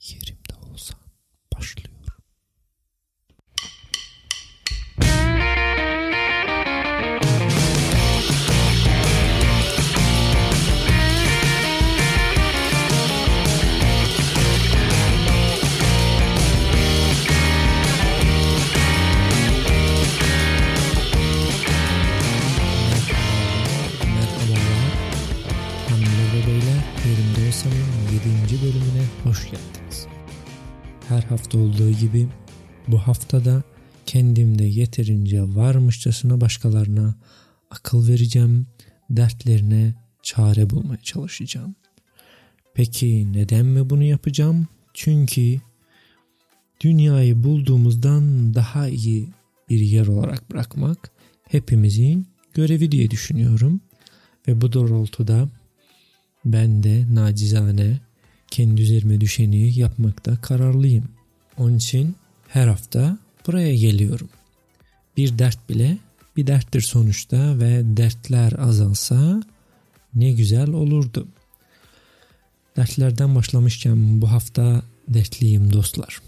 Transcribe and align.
yerimde 0.00 0.27
haftada 33.08 33.62
kendimde 34.06 34.64
yeterince 34.64 35.42
varmışçasına 35.42 36.40
başkalarına 36.40 37.14
akıl 37.70 38.08
vereceğim, 38.08 38.66
dertlerine 39.10 39.94
çare 40.22 40.70
bulmaya 40.70 41.02
çalışacağım. 41.02 41.74
Peki 42.74 43.32
neden 43.32 43.66
mi 43.66 43.90
bunu 43.90 44.02
yapacağım? 44.02 44.68
Çünkü 44.94 45.60
dünyayı 46.80 47.44
bulduğumuzdan 47.44 48.54
daha 48.54 48.88
iyi 48.88 49.28
bir 49.68 49.80
yer 49.80 50.06
olarak 50.06 50.50
bırakmak 50.50 51.10
hepimizin 51.48 52.26
görevi 52.54 52.92
diye 52.92 53.10
düşünüyorum. 53.10 53.80
Ve 54.48 54.60
bu 54.60 54.72
doğrultuda 54.72 55.48
ben 56.44 56.82
de 56.82 57.04
nacizane 57.14 58.00
kendi 58.50 58.82
üzerime 58.82 59.20
düşeni 59.20 59.78
yapmakta 59.78 60.40
kararlıyım. 60.40 61.04
Onun 61.58 61.76
için 61.76 62.16
her 62.48 62.68
hafta 62.68 63.18
buraya 63.46 63.74
geliyorum. 63.74 64.28
Bir 65.16 65.38
dert 65.38 65.68
bile 65.68 65.98
bir 66.36 66.46
derttir 66.46 66.80
sonuçta 66.80 67.58
ve 67.58 67.82
dertler 67.84 68.52
azalsa 68.58 69.42
ne 70.14 70.32
güzel 70.32 70.68
olurdu. 70.68 71.28
Dertlerden 72.76 73.34
başlamışken 73.34 74.22
bu 74.22 74.30
hafta 74.30 74.82
dertliyim 75.08 75.72
dostlar. 75.72 76.22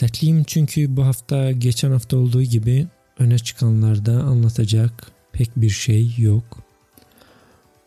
Dertliyim 0.00 0.44
çünkü 0.44 0.96
bu 0.96 1.06
hafta 1.06 1.52
geçen 1.52 1.90
hafta 1.90 2.16
olduğu 2.16 2.42
gibi 2.42 2.86
öne 3.18 3.38
çıkanlarda 3.38 4.22
anlatacak 4.22 5.12
pek 5.32 5.50
bir 5.56 5.70
şey 5.70 6.14
yok. 6.18 6.58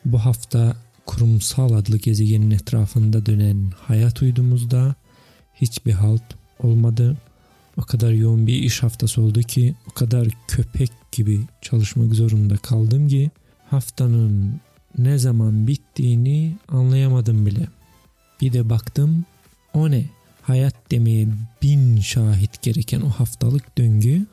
Bu 0.06 0.20
hafta 0.20 0.76
kurumsal 1.06 1.74
adlı 1.74 1.98
gezegenin 1.98 2.52
etrafında 2.52 3.26
dönen 3.26 3.72
hayat 3.82 4.22
uydumuzda 4.22 4.96
hiçbir 5.56 5.92
halt 5.92 6.24
olmadı. 6.60 7.18
O 7.78 7.82
kadar 7.82 8.12
yoğun 8.12 8.48
bir 8.48 8.54
iş 8.54 8.84
haftası 8.84 9.22
oldu 9.22 9.42
ki 9.42 9.76
o 9.92 9.94
kadar 9.94 10.28
köpek 10.48 10.92
gibi 11.12 11.42
çalışmak 11.62 12.14
zorunda 12.14 12.58
kaldım 12.58 13.08
ki 13.08 13.32
haftanın 13.70 14.62
ne 14.98 15.18
zaman 15.18 15.68
bittiğini 15.68 16.56
anlayamadım 16.68 17.46
bile. 17.46 17.68
Bir 18.42 18.54
de 18.54 18.70
baktım 18.70 19.26
o 19.74 19.92
ne? 19.92 20.06
Hayat 20.42 20.76
demeye 20.92 21.28
bin 21.62 22.00
şahit 22.00 22.62
gereken 22.62 23.02
o 23.02 23.10
haftalık 23.10 23.78
döngü 23.78 24.26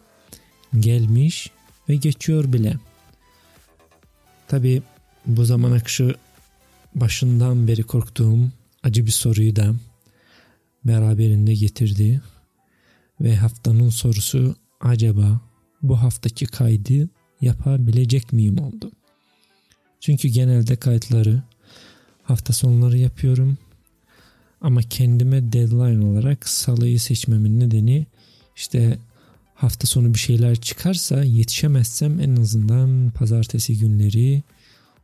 gelmiş 0.81 1.51
ve 1.89 1.97
geçiyor 1.97 2.53
bile. 2.53 2.77
Tabi 4.49 4.83
bu 5.27 5.45
zaman 5.45 5.73
akışı 5.73 6.15
başından 6.95 7.69
beri 7.69 7.83
korktuğum 7.83 8.51
acı 8.83 9.07
bir 9.07 9.11
soruyu 9.11 9.57
da 9.57 9.75
beraberinde 10.85 11.55
getirdi. 11.55 12.21
Ve 13.21 13.37
haftanın 13.37 13.89
sorusu 13.89 14.57
acaba 14.81 15.41
bu 15.83 16.03
haftaki 16.03 16.47
kaydı 16.47 17.09
yapabilecek 17.41 18.33
miyim 18.33 18.59
oldu. 18.59 18.91
Çünkü 20.01 20.29
genelde 20.29 20.77
kayıtları 20.77 21.43
hafta 22.23 22.53
sonları 22.53 22.99
yapıyorum. 22.99 23.59
Ama 24.61 24.83
kendime 24.83 25.53
deadline 25.53 26.07
olarak 26.07 26.49
salıyı 26.49 27.01
seçmemin 27.01 27.61
nedeni 27.61 28.07
işte 28.57 28.99
hafta 29.55 29.87
sonu 29.87 30.15
bir 30.15 30.19
şeyler 30.19 30.57
çıkarsa 30.57 31.25
yetişemezsem 31.25 32.21
en 32.21 32.37
azından 32.37 33.11
pazartesi 33.11 33.79
günleri 33.79 34.43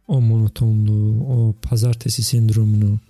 o 0.08 0.20
monotonluğu, 0.20 1.24
o 1.24 1.54
pazartesi 1.62 2.22
sendromunu 2.22 3.00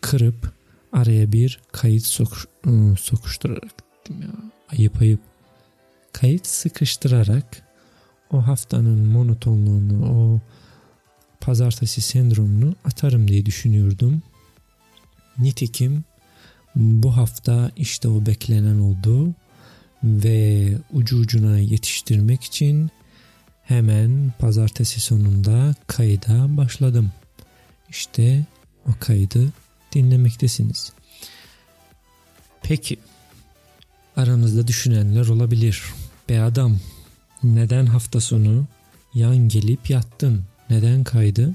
kırıp 0.00 0.52
araya 0.94 1.32
bir 1.32 1.60
kayıt 1.72 2.06
sokuş, 2.06 2.46
ıı, 2.66 2.96
sokuşturarak 2.96 3.74
ya, 4.10 4.28
ayıp 4.72 5.00
ayıp 5.00 5.20
kayıt 6.12 6.46
sıkıştırarak 6.46 7.62
o 8.30 8.46
haftanın 8.46 9.06
monotonluğunu, 9.06 10.06
o 10.06 10.40
pazartesi 11.40 12.00
sendromunu 12.00 12.74
atarım 12.84 13.28
diye 13.28 13.46
düşünüyordum. 13.46 14.22
Nitekim 15.38 16.04
bu 16.76 17.16
hafta 17.16 17.70
işte 17.76 18.08
o 18.08 18.26
beklenen 18.26 18.78
oldu 18.78 19.34
ve 20.04 20.68
ucu 20.92 21.18
ucuna 21.18 21.58
yetiştirmek 21.58 22.44
için 22.44 22.90
hemen 23.62 24.32
pazartesi 24.38 25.00
sonunda 25.00 25.74
kayda 25.86 26.56
başladım. 26.56 27.12
İşte 27.88 28.44
o 28.88 28.90
kaydı 29.00 29.52
dinlemektesiniz. 29.94 30.92
Peki 32.62 32.98
aranızda 34.16 34.68
düşünenler 34.68 35.26
olabilir. 35.26 35.82
Be 36.28 36.40
adam 36.42 36.78
neden 37.42 37.86
hafta 37.86 38.20
sonu 38.20 38.66
yan 39.14 39.36
gelip 39.36 39.90
yattın? 39.90 40.44
Neden 40.70 41.04
kaydı 41.04 41.54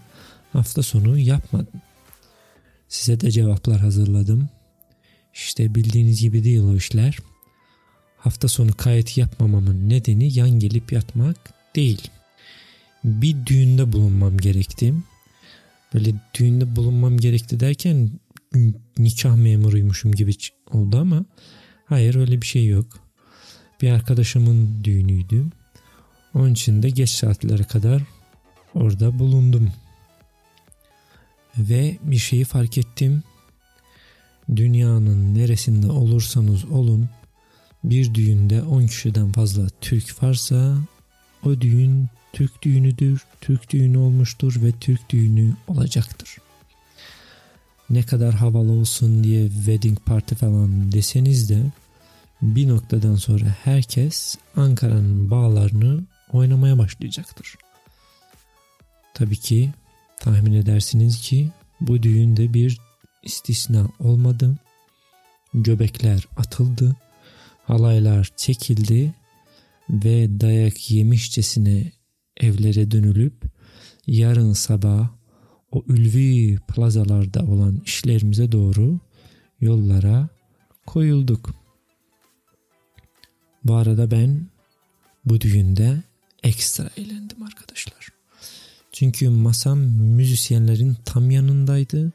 hafta 0.53 0.83
sonu 0.83 1.17
yapmadın? 1.17 1.81
Size 2.87 3.19
de 3.19 3.31
cevaplar 3.31 3.79
hazırladım. 3.79 4.49
İşte 5.33 5.75
bildiğiniz 5.75 6.21
gibi 6.21 6.43
değil 6.43 6.59
o 6.59 6.75
işler. 6.75 7.17
Hafta 8.17 8.47
sonu 8.47 8.73
kayıt 8.73 9.17
yapmamamın 9.17 9.89
nedeni 9.89 10.37
yan 10.37 10.49
gelip 10.49 10.91
yatmak 10.91 11.53
değil. 11.75 12.07
Bir 13.03 13.45
düğünde 13.45 13.91
bulunmam 13.91 14.37
gerekti. 14.37 14.93
Böyle 15.93 16.13
düğünde 16.33 16.75
bulunmam 16.75 17.17
gerekti 17.17 17.59
derken 17.59 18.09
nikah 18.97 19.35
memuruymuşum 19.35 20.11
gibi 20.11 20.31
oldu 20.71 20.97
ama 20.97 21.25
hayır 21.85 22.15
öyle 22.15 22.41
bir 22.41 22.47
şey 22.47 22.67
yok. 22.67 22.99
Bir 23.81 23.91
arkadaşımın 23.91 24.83
düğünüydü. 24.83 25.45
Onun 26.33 26.53
için 26.53 26.83
de 26.83 26.89
geç 26.89 27.09
saatlere 27.09 27.63
kadar 27.63 28.01
orada 28.73 29.19
bulundum. 29.19 29.71
Ve 31.57 31.97
bir 32.03 32.17
şeyi 32.17 32.43
fark 32.43 32.77
ettim. 32.77 33.23
Dünyanın 34.55 35.35
neresinde 35.35 35.91
olursanız 35.91 36.65
olun 36.65 37.09
bir 37.83 38.13
düğünde 38.13 38.63
10 38.63 38.87
kişiden 38.87 39.31
fazla 39.31 39.67
Türk 39.81 40.23
varsa 40.23 40.77
o 41.43 41.61
düğün 41.61 42.07
Türk 42.33 42.61
düğünüdür, 42.61 43.25
Türk 43.41 43.69
düğünü 43.69 43.97
olmuştur 43.97 44.61
ve 44.63 44.71
Türk 44.71 45.09
düğünü 45.09 45.53
olacaktır. 45.67 46.37
Ne 47.89 48.03
kadar 48.03 48.33
havalı 48.33 48.71
olsun 48.71 49.23
diye 49.23 49.49
wedding 49.49 49.99
party 50.05 50.35
falan 50.35 50.91
deseniz 50.91 51.49
de 51.49 51.63
bir 52.41 52.67
noktadan 52.67 53.15
sonra 53.15 53.45
herkes 53.63 54.37
Ankara'nın 54.55 55.31
bağlarını 55.31 56.03
oynamaya 56.33 56.77
başlayacaktır. 56.77 57.55
Tabii 59.13 59.37
ki 59.37 59.69
tahmin 60.19 60.53
edersiniz 60.53 61.21
ki 61.21 61.49
bu 61.81 62.03
düğünde 62.03 62.53
bir 62.53 62.79
istisna 63.23 63.87
olmadı. 63.99 64.55
Göbekler 65.53 66.27
atıldı, 66.37 66.95
halaylar 67.63 68.31
çekildi 68.37 69.13
ve 69.89 70.39
dayak 70.41 70.91
yemişçesine 70.91 71.91
evlere 72.37 72.91
dönülüp 72.91 73.43
yarın 74.07 74.53
sabah 74.53 75.09
o 75.71 75.83
ülvi 75.87 76.57
plazalarda 76.57 77.43
olan 77.43 77.81
işlerimize 77.85 78.51
doğru 78.51 78.99
yollara 79.61 80.29
koyulduk. 80.85 81.53
Bu 83.63 83.75
arada 83.75 84.11
ben 84.11 84.47
bu 85.25 85.41
düğünde 85.41 86.03
ekstra 86.43 86.89
eğlendim 86.97 87.43
arkadaşlar. 87.43 88.09
Çünkü 88.91 89.29
masam 89.29 89.79
müzisyenlerin 89.79 90.97
tam 91.05 91.31
yanındaydı 91.31 92.11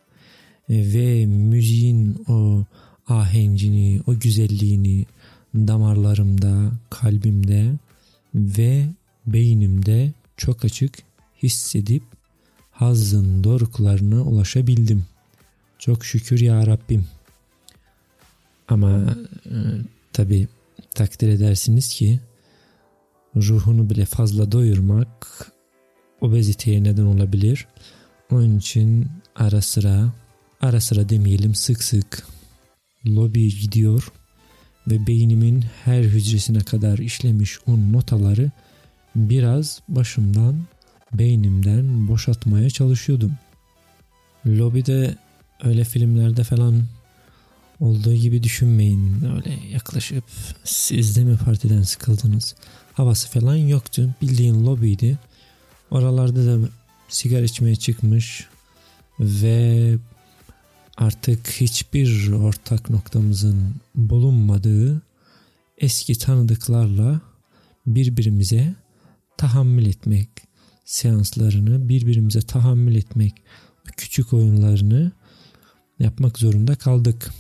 ve 0.69 1.27
müziğin 1.27 2.25
o 2.29 2.65
ahencini, 3.09 4.00
o 4.07 4.19
güzelliğini 4.19 5.07
damarlarımda, 5.55 6.73
kalbimde 6.91 7.73
ve 8.35 8.87
beynimde 9.27 10.12
çok 10.37 10.65
açık 10.65 10.99
hissedip 11.43 12.03
hazın 12.75 13.44
doruklarına 13.44 14.23
ulaşabildim. 14.23 15.05
Çok 15.79 16.05
şükür 16.05 16.41
ya 16.41 16.67
Rabbim. 16.67 17.06
Ama 18.69 19.17
e, 19.47 19.56
tabi 20.12 20.49
takdir 20.94 21.29
edersiniz 21.29 21.88
ki 21.88 22.21
ruhunu 23.37 23.91
bile 23.91 24.05
fazla 24.05 24.53
doyurmak 24.53 25.47
obeziteye 26.21 26.85
neden 26.85 27.05
olabilir. 27.05 27.67
Onun 28.31 28.59
için 28.59 29.06
ara 29.37 29.62
sıra 29.62 30.12
ara 30.61 30.81
sıra 30.81 31.09
demeyelim 31.09 31.55
sık 31.55 31.82
sık 31.82 32.26
lobi 33.06 33.61
gidiyor 33.61 34.12
ve 34.87 35.06
beynimin 35.06 35.65
her 35.85 36.03
hücresine 36.03 36.59
kadar 36.59 36.99
işlemiş 36.99 37.59
o 37.67 37.93
notaları 37.93 38.50
biraz 39.17 39.81
başımdan 39.88 40.56
beynimden 41.19 42.08
boşaltmaya 42.08 42.70
çalışıyordum. 42.70 43.32
Lobide 44.46 45.16
öyle 45.62 45.84
filmlerde 45.84 46.44
falan 46.44 46.82
olduğu 47.81 48.14
gibi 48.14 48.43
düşünmeyin. 48.43 49.25
Öyle 49.37 49.58
yaklaşıp 49.72 50.25
siz 50.64 51.16
de 51.16 51.25
mi 51.25 51.37
partiden 51.37 51.82
sıkıldınız? 51.82 52.55
Havası 52.93 53.28
falan 53.28 53.56
yoktu. 53.56 54.14
Bildiğin 54.22 54.66
lobiydi. 54.66 55.19
Oralarda 55.90 56.46
da 56.46 56.69
sigara 57.08 57.43
içmeye 57.43 57.76
çıkmış 57.76 58.46
ve 59.20 59.99
artık 60.96 61.49
hiçbir 61.49 62.32
ortak 62.32 62.90
noktamızın 62.90 63.75
bulunmadığı 63.94 65.02
eski 65.78 66.19
tanıdıklarla 66.19 67.20
birbirimize 67.87 68.75
tahammül 69.37 69.87
etmek, 69.87 70.28
seanslarını 70.85 71.89
birbirimize 71.89 72.41
tahammül 72.41 72.95
etmek, 72.95 73.35
küçük 73.97 74.33
oyunlarını 74.33 75.13
yapmak 75.99 76.39
zorunda 76.39 76.75
kaldık. 76.75 77.31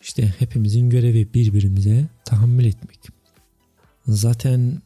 İşte 0.00 0.34
hepimizin 0.38 0.90
görevi 0.90 1.34
birbirimize 1.34 2.08
tahammül 2.24 2.64
etmek. 2.64 2.98
Zaten 4.06 4.82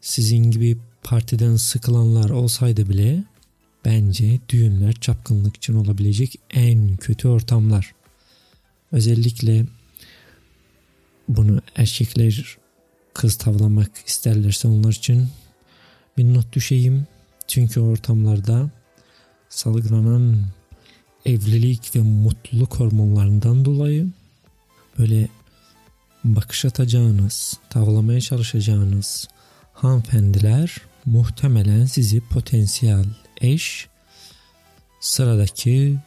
sizin 0.00 0.50
gibi 0.50 0.78
partiden 1.02 1.56
sıkılanlar 1.56 2.30
olsaydı 2.30 2.88
bile 2.88 3.24
bence 3.84 4.40
düğünler 4.48 4.92
çapkınlık 4.92 5.56
için 5.56 5.74
olabilecek 5.74 6.40
en 6.50 6.96
kötü 6.96 7.28
ortamlar. 7.28 7.94
Özellikle 8.92 9.66
bunu 11.28 11.62
erkekler 11.76 12.58
kız 13.14 13.36
tavlamak 13.36 13.90
isterlerse 14.06 14.68
onlar 14.68 14.92
için 14.92 15.28
bir 16.18 16.34
not 16.34 16.52
düşeyim. 16.52 17.06
Çünkü 17.46 17.80
ortamlarda 17.80 18.70
salgılanan 19.48 20.44
evlilik 21.26 21.96
ve 21.96 22.00
mutluluk 22.00 22.80
hormonlarından 22.80 23.64
dolayı 23.64 24.08
böyle 24.98 25.28
bakış 26.24 26.64
atacağınız, 26.64 27.58
tavlamaya 27.70 28.20
çalışacağınız 28.20 29.28
hanımefendiler 29.72 30.76
muhtemelen 31.06 31.84
sizi 31.84 32.20
potansiyel 32.20 33.04
eş 33.40 33.88
sıradaki 35.00 35.98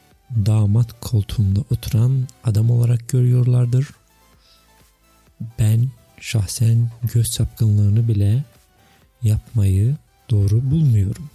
damat 0.45 1.01
koltuğunda 1.01 1.59
oturan 1.71 2.27
adam 2.43 2.71
olarak 2.71 3.09
görüyorlardır. 3.09 3.87
Ben 5.59 5.87
şahsen 6.19 6.89
göz 7.13 7.31
çapkınlığını 7.31 8.07
bile 8.07 8.43
yapmayı 9.23 9.95
doğru 10.29 10.71
bulmuyorum. 10.71 11.29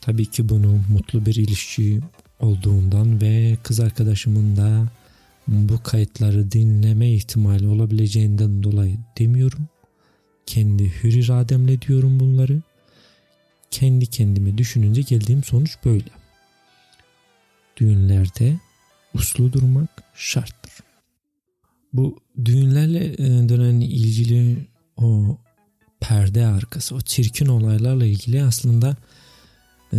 Tabii 0.00 0.26
ki 0.26 0.48
bunu 0.48 0.80
mutlu 0.88 1.26
bir 1.26 1.34
ilişki 1.34 2.00
olduğundan 2.40 3.20
ve 3.20 3.56
kız 3.62 3.80
arkadaşımın 3.80 4.56
da 4.56 4.88
bu 5.48 5.82
kayıtları 5.82 6.52
dinleme 6.52 7.12
ihtimali 7.12 7.68
olabileceğinden 7.68 8.62
dolayı 8.62 8.96
demiyorum. 9.18 9.68
Kendi 10.46 11.02
hür 11.02 11.12
irademle 11.12 11.82
diyorum 11.82 12.20
bunları. 12.20 12.62
Kendi 13.70 14.06
kendime 14.06 14.58
düşününce 14.58 15.02
geldiğim 15.02 15.44
sonuç 15.44 15.76
böyle. 15.84 16.10
Düğünlerde 17.76 18.56
uslu 19.14 19.52
durmak 19.52 20.02
şarttır. 20.14 20.72
Bu 21.92 22.18
düğünlerle 22.44 23.12
e, 23.12 23.48
dönen 23.48 23.80
ilgili 23.80 24.66
o 24.96 25.38
perde 26.00 26.46
arkası, 26.46 26.94
o 26.94 27.00
çirkin 27.00 27.46
olaylarla 27.46 28.04
ilgili 28.06 28.44
aslında 28.44 28.96
e, 29.92 29.98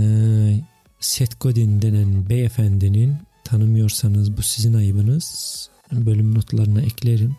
Seth 0.99 1.39
Godin 1.39 1.81
denen 1.81 2.29
beyefendinin 2.29 3.15
tanımıyorsanız 3.43 4.37
bu 4.37 4.41
sizin 4.41 4.73
ayıbınız. 4.73 5.69
Bölüm 5.91 6.35
notlarına 6.35 6.81
eklerim. 6.81 7.35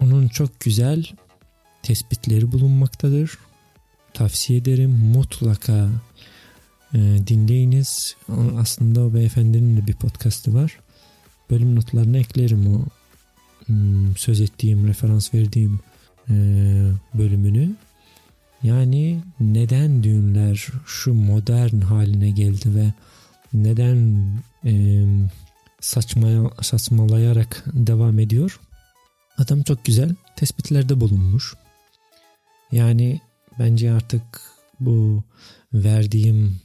Onun 0.00 0.28
çok 0.28 0.60
güzel 0.60 1.04
tespitleri 1.82 2.52
bulunmaktadır. 2.52 3.38
Tavsiye 4.14 4.58
ederim 4.58 4.90
mutlaka 4.90 5.88
e, 6.94 6.98
dinleyiniz. 7.26 8.16
Aslında 8.58 9.00
o 9.00 9.14
beyefendinin 9.14 9.76
de 9.76 9.86
bir 9.86 9.94
podcastı 9.94 10.54
var. 10.54 10.78
Bölüm 11.50 11.76
notlarına 11.76 12.18
eklerim 12.18 12.76
o 12.76 12.84
hmm, 13.66 14.16
söz 14.16 14.40
ettiğim, 14.40 14.88
referans 14.88 15.34
verdiğim 15.34 15.80
bölümünü. 17.14 17.76
Yani 18.62 19.20
neden 19.40 20.02
düğünler 20.02 20.66
şu 20.86 21.14
modern 21.14 21.80
haline 21.80 22.30
geldi 22.30 22.74
ve 22.74 22.92
neden 23.52 24.26
e, 24.64 25.04
saçmaya, 25.80 26.50
saçmalayarak 26.62 27.64
devam 27.72 28.18
ediyor? 28.18 28.60
Adam 29.38 29.62
çok 29.62 29.84
güzel 29.84 30.14
tespitlerde 30.36 31.00
bulunmuş. 31.00 31.54
Yani 32.72 33.20
bence 33.58 33.92
artık 33.92 34.22
bu 34.80 35.22
verdiğim 35.74 36.60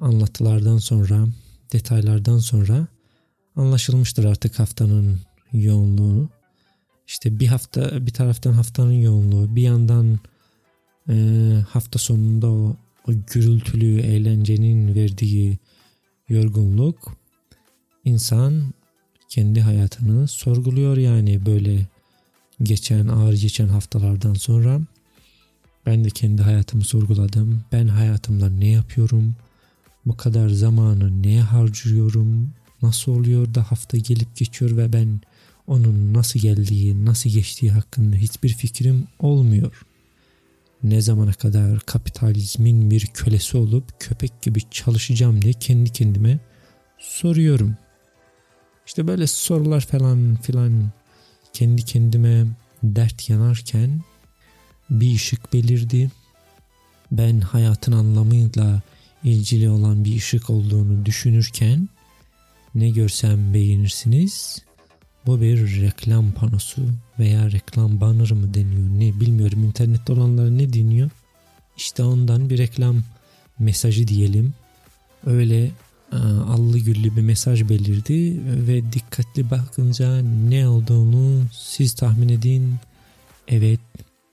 anlatılardan 0.00 0.78
sonra, 0.78 1.26
detaylardan 1.72 2.38
sonra 2.38 2.86
anlaşılmıştır 3.56 4.24
artık 4.24 4.58
haftanın 4.58 5.20
yoğunluğu. 5.52 6.28
İşte 7.06 7.40
bir 7.40 7.46
hafta 7.46 8.06
bir 8.06 8.12
taraftan 8.12 8.52
haftanın 8.52 8.92
yoğunluğu, 8.92 9.56
bir 9.56 9.62
yandan 9.62 10.18
e, 11.08 11.14
hafta 11.68 11.98
sonunda 11.98 12.50
o, 12.50 12.76
o 13.08 13.12
gürültülü 13.32 14.00
eğlencenin 14.00 14.94
verdiği 14.94 15.58
yorgunluk 16.28 17.16
insan 18.04 18.74
kendi 19.28 19.60
hayatını 19.60 20.28
sorguluyor 20.28 20.96
yani 20.96 21.46
böyle 21.46 21.86
geçen 22.62 23.08
ağır 23.08 23.32
geçen 23.32 23.68
haftalardan 23.68 24.34
sonra 24.34 24.80
ben 25.86 26.04
de 26.04 26.10
kendi 26.10 26.42
hayatımı 26.42 26.84
sorguladım. 26.84 27.64
Ben 27.72 27.88
hayatımda 27.88 28.50
ne 28.50 28.68
yapıyorum? 28.68 29.34
Bu 30.06 30.16
kadar 30.16 30.48
zamanı 30.48 31.22
neye 31.22 31.40
harcıyorum? 31.42 32.50
Nasıl 32.82 33.12
oluyor 33.12 33.54
da 33.54 33.70
hafta 33.70 33.96
gelip 33.96 34.36
geçiyor 34.36 34.76
ve 34.76 34.92
ben 34.92 35.20
onun 35.66 36.14
nasıl 36.14 36.40
geldiği, 36.40 37.04
nasıl 37.04 37.30
geçtiği 37.30 37.70
hakkında 37.72 38.16
hiçbir 38.16 38.48
fikrim 38.48 39.06
olmuyor. 39.18 39.82
Ne 40.82 41.00
zamana 41.00 41.32
kadar 41.32 41.80
kapitalizmin 41.80 42.90
bir 42.90 43.06
kölesi 43.06 43.56
olup 43.56 44.00
köpek 44.00 44.42
gibi 44.42 44.60
çalışacağım 44.70 45.42
diye 45.42 45.52
kendi 45.52 45.92
kendime 45.92 46.38
soruyorum. 46.98 47.76
İşte 48.86 49.06
böyle 49.06 49.26
sorular 49.26 49.80
falan 49.80 50.36
filan 50.36 50.90
kendi 51.52 51.82
kendime 51.82 52.46
dert 52.82 53.30
yanarken 53.30 54.00
bir 54.90 55.14
ışık 55.14 55.52
belirdi. 55.52 56.10
Ben 57.12 57.40
hayatın 57.40 57.92
anlamıyla 57.92 58.82
ilgili 59.24 59.68
olan 59.68 60.04
bir 60.04 60.16
ışık 60.16 60.50
olduğunu 60.50 61.06
düşünürken 61.06 61.88
ne 62.74 62.90
görsem 62.90 63.54
beğenirsiniz. 63.54 64.63
Bu 65.26 65.40
bir 65.40 65.82
reklam 65.82 66.32
panosu 66.32 66.82
veya 67.18 67.52
reklam 67.52 68.00
banner 68.00 68.32
mı 68.32 68.54
deniyor 68.54 68.88
ne 68.98 69.20
bilmiyorum 69.20 69.64
internette 69.64 70.12
olanlara 70.12 70.50
ne 70.50 70.72
deniyor. 70.72 71.10
İşte 71.76 72.02
ondan 72.02 72.50
bir 72.50 72.58
reklam 72.58 73.02
mesajı 73.58 74.08
diyelim. 74.08 74.54
Öyle 75.26 75.70
e, 76.12 76.16
allı 76.48 76.78
güllü 76.78 77.16
bir 77.16 77.22
mesaj 77.22 77.68
belirdi 77.68 78.40
ve 78.66 78.92
dikkatli 78.92 79.50
bakınca 79.50 80.18
ne 80.48 80.68
olduğunu 80.68 81.42
siz 81.52 81.94
tahmin 81.94 82.28
edin. 82.28 82.74
Evet 83.48 83.80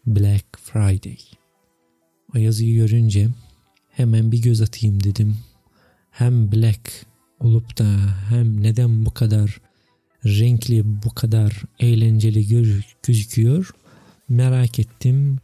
Black 0.06 0.46
Friday. 0.64 1.18
O 2.36 2.38
yazıyı 2.38 2.76
görünce 2.76 3.30
hemen 3.90 4.32
bir 4.32 4.42
göz 4.42 4.62
atayım 4.62 5.04
dedim. 5.04 5.38
Hem 6.12 6.52
Black 6.52 7.06
olup 7.40 7.78
da 7.78 7.98
hem 8.30 8.64
neden 8.64 9.06
bu 9.06 9.14
kadar 9.14 9.62
renkli, 10.26 11.04
bu 11.04 11.10
kadar 11.14 11.64
eğlenceli 11.80 12.48
gözüküyor 13.04 13.72
merak 14.30 14.80
ettim 14.80 15.40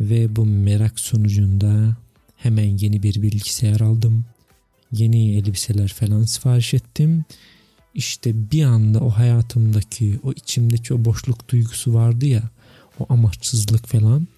ve 0.00 0.36
bu 0.36 0.46
merak 0.46 1.00
sonucunda 1.00 1.96
hemen 2.36 2.78
yeni 2.78 3.02
bir 3.02 3.22
bilgisayar 3.22 3.80
aldım. 3.80 4.24
Yeni 4.92 5.36
elbiseler 5.36 5.88
falan 5.88 6.22
sipariş 6.22 6.74
ettim. 6.74 7.24
İşte 7.94 8.50
bir 8.50 8.64
anda 8.64 9.00
o 9.00 9.10
hayatımdaki 9.10 10.20
o 10.22 10.32
içimdeki 10.32 10.94
o 10.94 11.04
boşluk 11.04 11.48
duygusu 11.48 11.94
vardı 11.94 12.26
ya 12.26 12.42
o 12.98 13.06
amaçsızlık 13.08 13.86
falan 13.86 14.28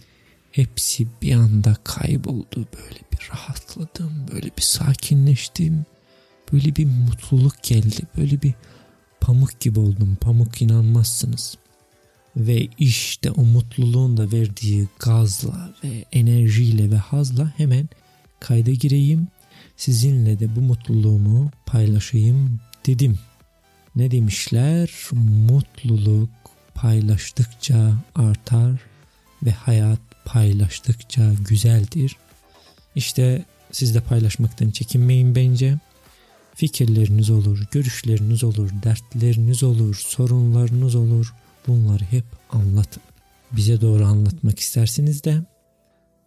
hepsi 0.53 1.07
bir 1.23 1.33
anda 1.33 1.77
kayboldu. 1.85 2.57
Böyle 2.57 3.01
bir 3.13 3.31
rahatladım, 3.31 4.13
böyle 4.33 4.47
bir 4.47 4.63
sakinleştim. 4.63 5.85
Böyle 6.53 6.77
bir 6.77 6.87
mutluluk 6.87 7.63
geldi. 7.63 8.03
Böyle 8.17 8.43
bir 8.43 8.55
pamuk 9.21 9.61
gibi 9.61 9.81
oldum. 9.81 10.19
Pamuk 10.21 10.63
inanmazsınız. 10.63 11.57
Ve 12.37 12.69
işte 12.79 13.31
o 13.31 13.43
mutluluğun 13.43 14.17
da 14.17 14.33
verdiği 14.33 14.89
gazla 14.99 15.75
ve 15.85 16.05
enerjiyle 16.13 16.91
ve 16.91 16.97
hazla 16.97 17.53
hemen 17.57 17.89
kayda 18.41 18.71
gireyim. 18.71 19.29
Sizinle 19.77 20.41
de 20.41 20.57
bu 20.57 20.61
mutluluğumu 20.61 21.51
paylaşayım 21.67 22.61
dedim. 22.87 23.19
Ne 23.97 24.11
demişler? 24.11 24.91
Mutluluk 25.47 26.31
paylaştıkça 26.75 27.95
artar 28.15 28.81
ve 29.43 29.51
hayat 29.51 30.01
paylaştıkça 30.25 31.33
güzeldir. 31.49 32.17
İşte 32.95 33.45
siz 33.73 33.95
de 33.95 34.01
paylaşmaktan 34.01 34.71
çekinmeyin 34.71 35.35
bence. 35.35 35.79
Fikirleriniz 36.61 37.31
olur, 37.31 37.67
görüşleriniz 37.71 38.45
olur, 38.45 38.71
dertleriniz 38.83 39.63
olur, 39.63 39.95
sorunlarınız 39.95 40.95
olur. 40.95 41.35
Bunları 41.67 42.05
hep 42.05 42.25
anlatın. 42.51 43.03
Bize 43.53 43.81
doğru 43.81 44.05
anlatmak 44.05 44.59
isterseniz 44.59 45.25
de 45.25 45.45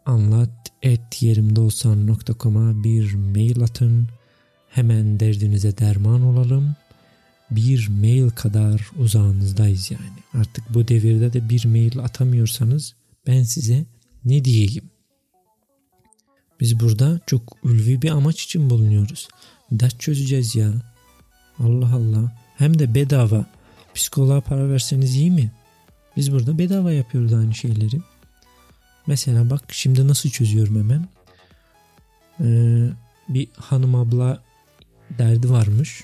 anlat 0.06 0.50
et 0.82 1.22
yerimdeolsan.com'a 1.22 2.84
bir 2.84 3.14
mail 3.14 3.62
atın. 3.62 4.08
Hemen 4.70 5.20
derdinize 5.20 5.78
derman 5.78 6.22
olalım. 6.22 6.76
Bir 7.52 7.90
mail 7.90 8.30
kadar 8.30 8.90
uzağınızdayız 9.00 9.92
yani. 9.92 10.44
Artık 10.44 10.74
bu 10.74 10.88
devirde 10.88 11.34
de 11.34 11.50
bir 11.50 11.66
mail 11.66 12.00
atamıyorsanız 12.00 12.96
ben 13.28 13.44
size 13.44 13.86
ne 14.26 14.46
diyeyim? 14.46 14.93
Biz 16.64 16.80
burada 16.80 17.20
çok 17.26 17.58
ulvi 17.64 18.02
bir 18.02 18.10
amaç 18.10 18.44
için 18.44 18.70
bulunuyoruz. 18.70 19.28
Dert 19.72 20.00
çözeceğiz 20.00 20.56
ya. 20.56 20.74
Allah 21.60 21.96
Allah. 21.96 22.32
Hem 22.58 22.80
de 22.80 22.96
bedava. 22.96 23.46
Psikoloğa 23.94 24.42
para 24.42 24.70
verseniz 24.70 25.16
iyi 25.16 25.32
mi? 25.32 25.52
Biz 26.18 26.32
burada 26.32 26.58
bedava 26.58 26.92
yapıyoruz 26.92 27.34
aynı 27.34 27.56
şeyleri. 27.56 28.02
Mesela 29.08 29.50
bak 29.50 29.64
şimdi 29.74 30.08
nasıl 30.08 30.30
çözüyorum 30.30 30.76
hemen. 30.80 31.08
Ee, 32.40 32.90
bir 33.30 33.48
hanım 33.58 33.96
abla 33.96 34.44
derdi 35.18 35.50
varmış. 35.50 36.04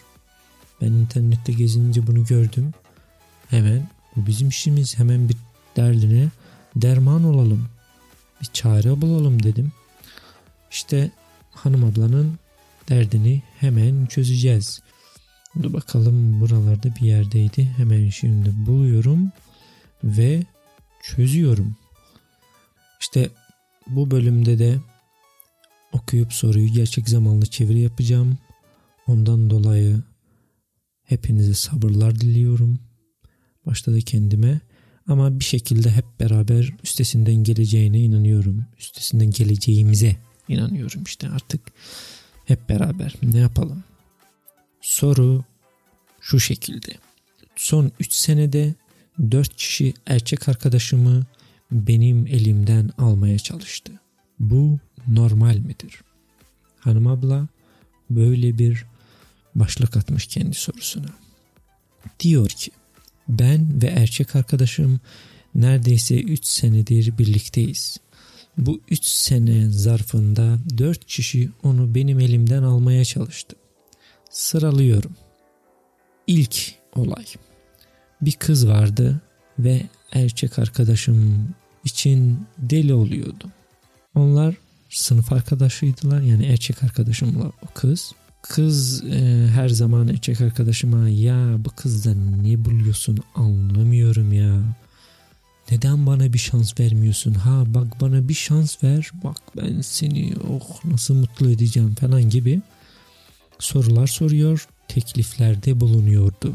Ben 0.82 0.92
internette 0.92 1.54
gezince 1.54 2.08
bunu 2.08 2.26
gördüm. 2.26 2.72
Hemen 3.50 3.90
bu 4.16 4.28
bizim 4.28 4.50
işimiz. 4.50 5.00
Hemen 5.00 5.30
bir 5.30 5.38
derdine 5.76 6.28
derman 6.76 7.24
olalım. 7.24 7.70
Bir 8.42 8.48
çare 8.54 9.02
bulalım 9.02 9.44
dedim. 9.44 9.72
İşte 10.72 11.12
hanım 11.52 11.84
ablanın 11.84 12.40
derdini 12.90 13.42
hemen 13.60 14.06
çözeceğiz. 14.06 14.82
Dur 15.64 15.74
bakalım 15.74 16.42
buralarda 16.42 16.96
bir 16.96 17.02
yerdeydi. 17.02 17.66
Hemen 17.78 18.10
şimdi 18.10 18.52
buluyorum 18.66 19.32
ve 20.04 20.44
çözüyorum. 21.04 21.76
İşte 23.00 23.30
bu 23.88 24.12
bölümde 24.12 24.60
de 24.60 24.80
okuyup 25.94 26.34
soruyu 26.34 26.74
gerçek 26.74 27.10
zamanlı 27.10 27.46
çeviri 27.46 27.80
yapacağım. 27.80 28.38
Ondan 29.08 29.50
dolayı 29.50 30.04
hepinize 31.04 31.54
sabırlar 31.54 32.16
diliyorum. 32.16 32.80
Başta 33.66 33.94
da 33.94 34.00
kendime 34.00 34.60
ama 35.08 35.40
bir 35.40 35.46
şekilde 35.46 35.92
hep 35.92 36.06
beraber 36.20 36.74
üstesinden 36.84 37.36
geleceğine 37.36 38.00
inanıyorum. 38.00 38.66
Üstesinden 38.80 39.32
geleceğimize 39.32 40.16
inanıyorum 40.50 41.04
işte 41.04 41.30
artık 41.30 41.62
hep 42.46 42.70
beraber 42.70 43.14
ne 43.24 43.40
yapalım? 43.40 43.84
Soru 44.82 45.44
şu 46.22 46.40
şekilde. 46.40 46.92
Son 47.56 47.92
3 48.00 48.14
senede 48.14 48.74
4 49.32 49.56
kişi 49.56 49.94
erkek 50.06 50.50
arkadaşımı 50.50 51.26
benim 51.72 52.28
elimden 52.28 52.90
almaya 52.98 53.40
çalıştı. 53.40 53.92
Bu 54.40 54.80
normal 55.08 55.56
midir? 55.58 56.02
Hanım 56.80 57.08
abla 57.08 57.48
böyle 58.10 58.58
bir 58.58 58.86
başlık 59.56 59.98
atmış 59.98 60.28
kendi 60.28 60.54
sorusuna. 60.54 61.10
Diyor 62.20 62.50
ki 62.50 62.72
ben 63.28 63.82
ve 63.82 63.88
erkek 63.88 64.36
arkadaşım 64.36 65.00
neredeyse 65.56 66.22
3 66.22 66.46
senedir 66.46 67.18
birlikteyiz. 67.18 67.98
Bu 68.60 68.82
3 68.90 69.04
sene 69.06 69.70
zarfında 69.70 70.58
4 70.78 71.06
kişi 71.06 71.50
onu 71.64 71.96
benim 71.96 72.20
elimden 72.20 72.64
almaya 72.64 73.06
çalıştı. 73.06 73.56
Sıralıyorum. 74.30 75.12
İlk 76.28 76.76
olay. 76.96 77.26
Bir 78.22 78.32
kız 78.32 78.68
vardı 78.68 79.22
ve 79.60 79.82
erkek 80.12 80.60
arkadaşım 80.60 81.50
için 81.86 82.40
deli 82.58 82.94
oluyordu. 82.94 83.52
Onlar 84.16 84.56
sınıf 84.90 85.34
arkadaşıydılar 85.34 86.22
yani 86.22 86.46
erkek 86.46 86.84
arkadaşımla 86.84 87.46
o 87.46 87.74
kız. 87.74 88.12
Kız 88.42 89.04
e, 89.04 89.48
her 89.54 89.70
zaman 89.70 90.08
erkek 90.08 90.42
arkadaşıma 90.42 91.10
ya 91.10 91.56
bu 91.66 91.70
kızdan 91.70 92.44
ne 92.44 92.66
buluyorsun 92.66 93.18
anlamıyorum 93.36 94.34
ya. 94.34 94.62
Neden 95.72 96.06
bana 96.06 96.34
bir 96.34 96.38
şans 96.38 96.80
vermiyorsun? 96.80 97.34
Ha 97.34 97.64
bak 97.68 98.02
bana 98.02 98.28
bir 98.28 98.34
şans 98.34 98.84
ver. 98.84 99.12
Bak 99.24 99.38
ben 99.58 99.82
seni 99.82 100.34
oh 100.50 100.86
nasıl 100.86 101.16
mutlu 101.16 101.52
edeceğim 101.52 101.96
falan 101.96 102.30
gibi 102.30 102.62
sorular 103.60 104.08
soruyor. 104.08 104.68
Tekliflerde 104.88 105.80
bulunuyordu. 105.80 106.54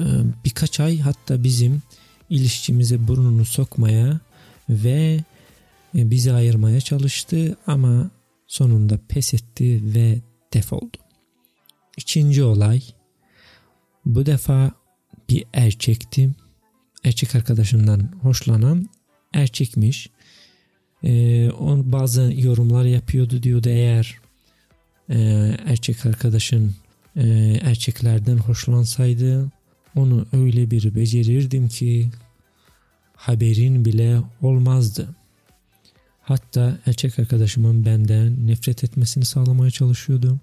Ee, 0.00 0.04
birkaç 0.44 0.80
ay 0.80 0.98
hatta 0.98 1.44
bizim 1.44 1.82
ilişkimize 2.30 3.08
burnunu 3.08 3.44
sokmaya 3.44 4.20
ve 4.68 5.20
e, 5.98 6.10
bizi 6.10 6.32
ayırmaya 6.32 6.80
çalıştı 6.80 7.56
ama 7.66 8.10
sonunda 8.46 8.98
pes 9.08 9.34
etti 9.34 9.80
ve 9.94 10.18
defoldu. 10.52 10.96
İkinci 11.96 12.44
olay 12.44 12.82
bu 14.04 14.26
defa 14.26 14.72
bir 15.28 15.44
erkekti. 15.52 16.30
Erkek 17.04 17.34
arkadaşımdan 17.34 18.08
hoşlanan 18.22 18.88
erkekmiş. 19.32 20.10
Ee, 21.04 21.50
on 21.50 21.92
bazı 21.92 22.32
yorumlar 22.36 22.84
yapıyordu 22.84 23.42
diyordu 23.42 23.68
eğer 23.68 24.18
e, 25.10 25.18
erkek 25.66 26.06
arkadaşın 26.06 26.74
e, 27.16 27.28
erkeklerden 27.62 28.36
hoşlansaydı 28.36 29.50
onu 29.96 30.26
öyle 30.32 30.70
bir 30.70 30.94
becerirdim 30.94 31.68
ki 31.68 32.10
haberin 33.16 33.84
bile 33.84 34.20
olmazdı. 34.42 35.08
Hatta 36.20 36.78
erkek 36.86 37.18
arkadaşımın 37.18 37.86
benden 37.86 38.46
nefret 38.46 38.84
etmesini 38.84 39.24
sağlamaya 39.24 39.70
çalışıyordu. 39.70 40.40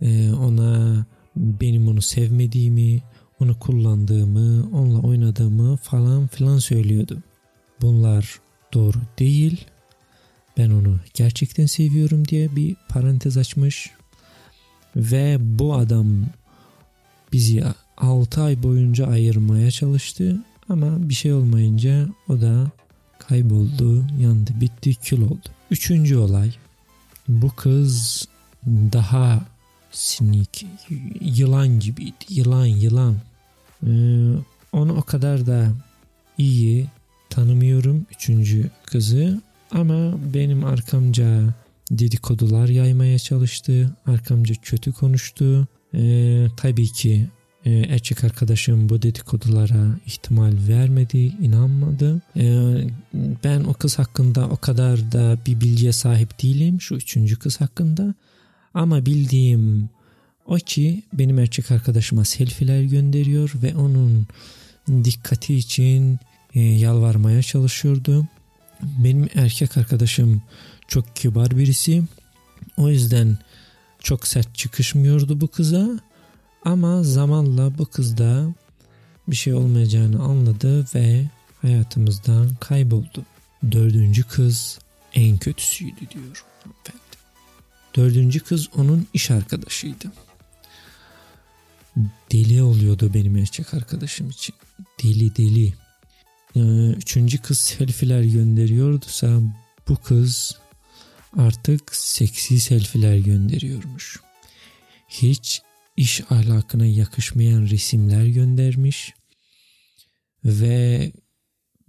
Ee, 0.00 0.32
ona 0.32 1.06
benim 1.36 1.88
onu 1.88 2.02
sevmediğimi, 2.02 3.02
onu 3.40 3.58
kullandığımı, 3.58 4.68
onunla 4.72 5.00
oynadığımı 5.00 5.76
falan 5.76 6.26
filan 6.26 6.58
söylüyordu. 6.58 7.18
Bunlar 7.80 8.40
doğru 8.74 8.98
değil. 9.18 9.64
Ben 10.58 10.70
onu 10.70 10.98
gerçekten 11.14 11.66
seviyorum 11.66 12.28
diye 12.28 12.56
bir 12.56 12.76
parantez 12.88 13.36
açmış. 13.36 13.90
Ve 14.96 15.36
bu 15.40 15.74
adam 15.74 16.24
bizi 17.32 17.64
6 17.96 18.42
ay 18.42 18.62
boyunca 18.62 19.06
ayırmaya 19.06 19.70
çalıştı. 19.70 20.42
Ama 20.68 21.08
bir 21.08 21.14
şey 21.14 21.32
olmayınca 21.32 22.08
o 22.28 22.40
da 22.40 22.70
kayboldu, 23.18 24.06
yandı, 24.20 24.50
bitti, 24.60 24.94
kül 24.94 25.22
oldu. 25.22 25.48
Üçüncü 25.70 26.16
olay. 26.16 26.54
Bu 27.28 27.50
kız 27.50 28.24
daha 28.66 29.46
sinik, 29.94 30.66
yılan 31.20 31.80
gibiydi. 31.80 32.24
Yılan, 32.28 32.66
yılan. 32.66 33.16
Ee, 33.86 33.90
onu 34.72 34.96
o 34.96 35.02
kadar 35.02 35.46
da 35.46 35.72
iyi 36.38 36.86
tanımıyorum 37.30 38.06
üçüncü 38.10 38.70
kızı 38.86 39.40
ama 39.70 40.14
benim 40.34 40.64
arkamca 40.64 41.54
dedikodular 41.90 42.68
yaymaya 42.68 43.18
çalıştı. 43.18 43.96
Arkamca 44.06 44.54
kötü 44.62 44.92
konuştu. 44.92 45.66
Ee, 45.94 46.46
tabii 46.56 46.92
ki 46.92 47.26
e, 47.64 47.70
erkek 47.70 48.24
arkadaşım 48.24 48.88
bu 48.88 49.02
dedikodulara 49.02 49.86
ihtimal 50.06 50.52
vermedi, 50.68 51.18
inanmadı. 51.18 52.22
Ee, 52.36 52.74
ben 53.44 53.64
o 53.64 53.74
kız 53.74 53.98
hakkında 53.98 54.48
o 54.48 54.56
kadar 54.56 55.12
da 55.12 55.38
bir 55.46 55.60
bilgiye 55.60 55.92
sahip 55.92 56.42
değilim 56.42 56.80
şu 56.80 56.94
üçüncü 56.94 57.38
kız 57.38 57.60
hakkında. 57.60 58.14
Ama 58.74 59.06
bildiğim 59.06 59.88
o 60.46 60.56
ki 60.56 61.02
benim 61.12 61.38
erkek 61.38 61.70
arkadaşıma 61.70 62.24
selfiler 62.24 62.82
gönderiyor 62.82 63.52
ve 63.54 63.76
onun 63.76 64.26
dikkati 65.04 65.54
için 65.54 66.18
e, 66.54 66.60
yalvarmaya 66.60 67.42
çalışıyordu. 67.42 68.26
Benim 68.82 69.28
erkek 69.34 69.76
arkadaşım 69.76 70.42
çok 70.88 71.16
kibar 71.16 71.58
birisi. 71.58 72.02
O 72.76 72.88
yüzden 72.88 73.38
çok 73.98 74.26
sert 74.26 74.54
çıkışmıyordu 74.54 75.40
bu 75.40 75.48
kıza. 75.48 76.00
Ama 76.64 77.02
zamanla 77.02 77.78
bu 77.78 77.86
kız 77.86 78.18
da 78.18 78.54
bir 79.28 79.36
şey 79.36 79.54
olmayacağını 79.54 80.22
anladı 80.22 80.86
ve 80.94 81.24
hayatımızdan 81.62 82.50
kayboldu. 82.60 83.24
Dördüncü 83.72 84.24
kız 84.24 84.78
en 85.14 85.38
kötüsüydü 85.38 86.00
diyor 86.10 86.44
hanımefendi. 86.62 87.03
Dördüncü 87.96 88.40
kız 88.40 88.68
onun 88.76 89.06
iş 89.14 89.30
arkadaşıydı. 89.30 90.12
Deli 92.32 92.62
oluyordu 92.62 93.10
benim 93.14 93.36
erkek 93.36 93.74
arkadaşım 93.74 94.30
için. 94.30 94.54
Deli 95.02 95.36
deli. 95.36 95.74
Ee, 96.56 96.90
üçüncü 96.90 97.38
kız 97.42 97.58
selfiler 97.58 98.22
gönderiyordusa 98.22 99.40
bu 99.88 99.96
kız 99.96 100.58
artık 101.36 101.94
seksi 101.94 102.60
selfiler 102.60 103.18
gönderiyormuş. 103.18 104.20
Hiç 105.08 105.62
iş 105.96 106.20
ahlakına 106.30 106.86
yakışmayan 106.86 107.62
resimler 107.62 108.26
göndermiş 108.26 109.12
ve 110.44 111.12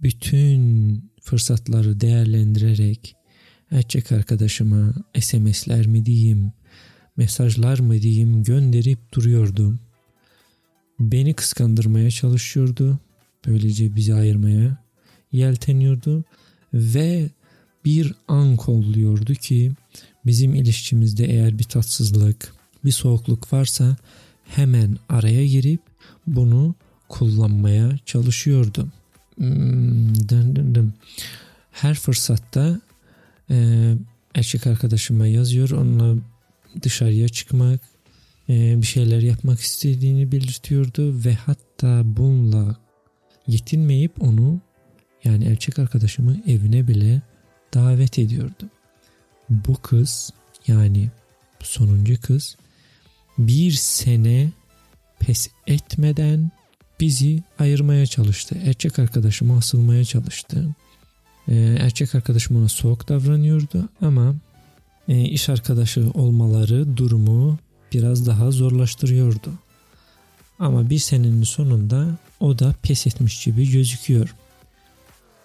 bütün 0.00 1.02
fırsatları 1.22 2.00
değerlendirerek 2.00 3.15
erkek 3.70 4.12
arkadaşıma 4.12 4.94
SMS'ler 5.20 5.86
mi 5.86 6.06
diyeyim, 6.06 6.52
mesajlar 7.16 7.78
mı 7.78 8.02
diyeyim 8.02 8.42
gönderip 8.42 9.12
duruyordu. 9.12 9.78
Beni 11.00 11.34
kıskandırmaya 11.34 12.10
çalışıyordu. 12.10 12.98
Böylece 13.46 13.96
bizi 13.96 14.14
ayırmaya 14.14 14.76
yelteniyordu 15.32 16.24
ve 16.74 17.30
bir 17.84 18.14
an 18.28 18.56
kolluyordu 18.56 19.34
ki 19.34 19.72
bizim 20.26 20.54
ilişkimizde 20.54 21.24
eğer 21.24 21.58
bir 21.58 21.64
tatsızlık, 21.64 22.52
bir 22.84 22.92
soğukluk 22.92 23.52
varsa 23.52 23.96
hemen 24.44 24.96
araya 25.08 25.46
girip 25.46 25.80
bunu 26.26 26.74
kullanmaya 27.08 27.98
çalışıyordu. 28.06 28.88
Hmm. 29.36 30.14
Her 31.72 31.94
fırsatta 31.94 32.80
e, 33.50 33.94
erkek 34.34 34.66
arkadaşıma 34.66 35.26
yazıyor. 35.26 35.70
Onunla 35.70 36.22
dışarıya 36.82 37.28
çıkmak, 37.28 37.80
e, 38.48 38.82
bir 38.82 38.86
şeyler 38.86 39.20
yapmak 39.20 39.60
istediğini 39.60 40.32
belirtiyordu 40.32 41.24
ve 41.24 41.34
hatta 41.34 42.02
bununla 42.04 42.76
yetinmeyip 43.46 44.22
onu 44.22 44.60
yani 45.24 45.44
erkek 45.44 45.78
arkadaşımı 45.78 46.36
evine 46.46 46.88
bile 46.88 47.22
davet 47.74 48.18
ediyordu. 48.18 48.70
Bu 49.50 49.74
kız 49.74 50.30
yani 50.66 51.10
sonuncu 51.60 52.20
kız 52.20 52.56
bir 53.38 53.72
sene 53.72 54.50
pes 55.18 55.48
etmeden 55.66 56.50
bizi 57.00 57.42
ayırmaya 57.58 58.06
çalıştı. 58.06 58.58
Erkek 58.64 58.98
arkadaşıma 58.98 59.56
asılmaya 59.56 60.04
çalıştı. 60.04 60.68
Ee, 61.48 61.76
erkek 61.80 62.14
arkadaşım 62.14 62.56
ona 62.56 62.68
soğuk 62.68 63.08
davranıyordu 63.08 63.88
ama 64.00 64.34
e, 65.08 65.20
iş 65.20 65.48
arkadaşı 65.48 66.10
olmaları 66.14 66.96
durumu 66.96 67.58
biraz 67.92 68.26
daha 68.26 68.50
zorlaştırıyordu. 68.50 69.52
Ama 70.58 70.90
bir 70.90 70.98
senenin 70.98 71.42
sonunda 71.42 72.06
o 72.40 72.58
da 72.58 72.74
pes 72.82 73.06
etmiş 73.06 73.44
gibi 73.44 73.70
gözüküyor. 73.70 74.34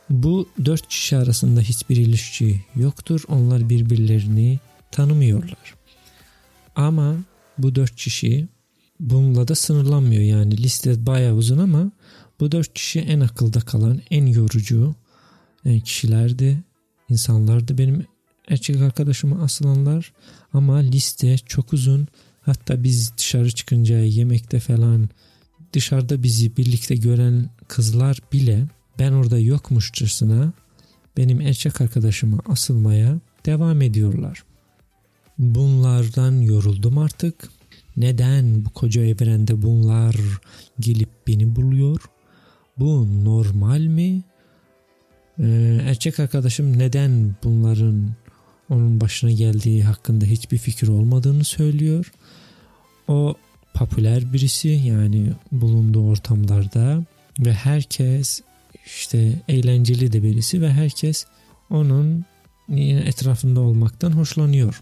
Bu 0.09 0.49
dört 0.65 0.87
kişi 0.87 1.17
arasında 1.17 1.61
hiçbir 1.61 1.97
ilişki 1.97 2.61
yoktur. 2.75 3.23
Onlar 3.27 3.69
birbirlerini 3.69 4.59
tanımıyorlar. 4.91 5.75
Ama 6.75 7.15
bu 7.57 7.75
dört 7.75 7.95
kişi 7.95 8.47
bununla 8.99 9.47
da 9.47 9.55
sınırlanmıyor. 9.55 10.23
Yani 10.23 10.57
liste 10.57 11.05
bayağı 11.05 11.35
uzun 11.35 11.57
ama 11.57 11.91
bu 12.39 12.51
dört 12.51 12.73
kişi 12.73 12.99
en 12.99 13.19
akılda 13.19 13.59
kalan, 13.59 14.01
en 14.11 14.25
yorucu 14.25 14.95
kişilerdi, 15.83 16.63
insanlardı. 17.09 17.77
Benim 17.77 18.05
erkek 18.47 18.81
arkadaşıma 18.81 19.43
asılanlar 19.43 20.13
ama 20.53 20.77
liste 20.77 21.37
çok 21.37 21.73
uzun. 21.73 22.07
Hatta 22.41 22.83
biz 22.83 23.17
dışarı 23.17 23.51
çıkınca 23.51 23.99
yemekte 23.99 24.59
falan 24.59 25.09
dışarıda 25.73 26.23
bizi 26.23 26.57
birlikte 26.57 26.95
gören 26.95 27.49
kızlar 27.67 28.17
bile 28.33 28.67
ben 28.99 29.11
orada 29.11 29.39
yokmuşçasına 29.39 30.53
benim 31.17 31.41
erkek 31.41 31.81
arkadaşıma 31.81 32.39
asılmaya 32.45 33.19
devam 33.45 33.81
ediyorlar. 33.81 34.43
Bunlardan 35.37 36.41
yoruldum 36.41 36.97
artık. 36.97 37.49
Neden 37.97 38.65
bu 38.65 38.69
koca 38.69 39.05
evrende 39.05 39.61
bunlar 39.61 40.15
gelip 40.79 41.09
beni 41.27 41.55
buluyor? 41.55 42.01
Bu 42.79 43.07
normal 43.25 43.81
mi? 43.81 44.23
Ee, 45.39 45.81
erkek 45.83 46.19
arkadaşım 46.19 46.79
neden 46.79 47.35
bunların 47.43 48.09
onun 48.69 49.01
başına 49.01 49.31
geldiği 49.31 49.83
hakkında 49.83 50.25
hiçbir 50.25 50.57
fikir 50.57 50.87
olmadığını 50.87 51.43
söylüyor. 51.43 52.11
O 53.07 53.35
popüler 53.73 54.33
birisi 54.33 54.69
yani 54.69 55.33
bulunduğu 55.51 56.07
ortamlarda 56.07 57.03
ve 57.39 57.53
herkes 57.53 58.41
işte 58.85 59.41
eğlenceli 59.47 60.13
de 60.13 60.23
birisi 60.23 60.61
ve 60.61 60.71
herkes 60.71 61.25
onun 61.69 62.25
etrafında 62.79 63.59
olmaktan 63.61 64.11
hoşlanıyor. 64.11 64.81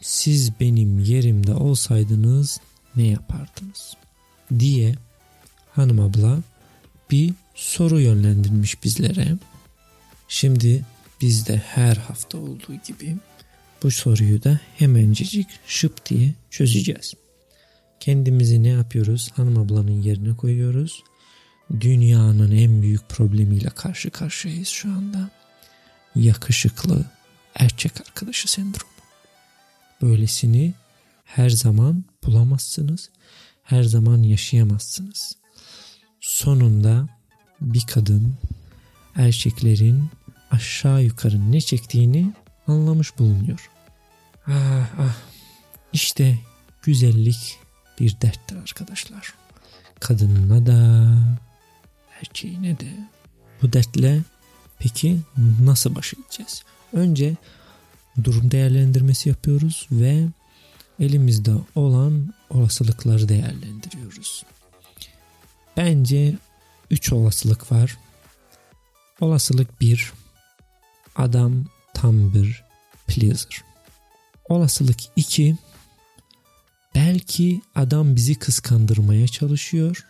Siz 0.00 0.60
benim 0.60 0.98
yerimde 0.98 1.54
olsaydınız 1.54 2.60
ne 2.96 3.02
yapardınız? 3.06 3.96
diye 4.58 4.94
hanım 5.72 6.00
abla 6.00 6.38
bir 7.10 7.34
soru 7.54 8.00
yönlendirmiş 8.00 8.84
bizlere. 8.84 9.38
Şimdi 10.28 10.84
biz 11.20 11.46
de 11.46 11.56
her 11.56 11.96
hafta 11.96 12.38
olduğu 12.38 12.74
gibi 12.86 13.16
bu 13.82 13.90
soruyu 13.90 14.42
da 14.42 14.60
hemencecik 14.78 15.48
şıp 15.66 16.06
diye 16.06 16.34
çözeceğiz. 16.50 17.14
Kendimizi 18.00 18.62
ne 18.62 18.68
yapıyoruz? 18.68 19.30
Hanım 19.36 19.58
ablanın 19.58 20.02
yerine 20.02 20.36
koyuyoruz. 20.36 21.02
Dünyanın 21.80 22.50
en 22.56 22.82
büyük 22.82 23.08
problemiyle 23.08 23.70
karşı 23.70 24.10
karşıyayız 24.10 24.68
şu 24.68 24.88
anda. 24.88 25.30
Yakışıklı 26.14 27.04
erkek 27.54 28.00
arkadaşı 28.00 28.52
sendromu. 28.52 28.92
Böylesini 30.02 30.74
her 31.24 31.50
zaman 31.50 32.04
bulamazsınız. 32.24 33.10
Her 33.62 33.82
zaman 33.82 34.22
yaşayamazsınız. 34.22 35.36
Sonunda 36.20 37.08
bir 37.62 37.86
kadın 37.86 38.34
erkeklerin 39.16 40.04
aşağı 40.50 41.02
yukarı 41.02 41.52
ne 41.52 41.60
çektiğini 41.60 42.32
anlamış 42.66 43.18
bulunuyor. 43.18 43.70
Ah 44.46 44.90
ah 44.98 45.16
işte 45.92 46.38
güzellik 46.82 47.58
bir 48.00 48.20
derttir 48.20 48.56
arkadaşlar. 48.56 49.34
Kadınına 50.00 50.66
da 50.66 51.08
erkeğine 52.20 52.80
de. 52.80 52.88
Bu 53.62 53.72
dertle 53.72 54.20
peki 54.78 55.20
nasıl 55.60 55.94
baş 55.94 56.14
edeceğiz? 56.14 56.62
Önce 56.92 57.36
durum 58.24 58.50
değerlendirmesi 58.50 59.28
yapıyoruz 59.28 59.86
ve 59.90 60.26
elimizde 61.00 61.52
olan 61.74 62.34
olasılıkları 62.50 63.28
değerlendiriyoruz. 63.28 64.44
Bence 65.76 66.34
3 66.92 67.12
olasılık 67.12 67.72
var. 67.72 67.98
Olasılık 69.20 69.80
1 69.80 70.12
adam 71.16 71.64
tam 71.94 72.34
bir 72.34 72.64
pleaser. 73.06 73.62
Olasılık 74.48 74.98
2 75.16 75.56
belki 76.94 77.60
adam 77.74 78.16
bizi 78.16 78.34
kıskandırmaya 78.34 79.28
çalışıyor. 79.28 80.06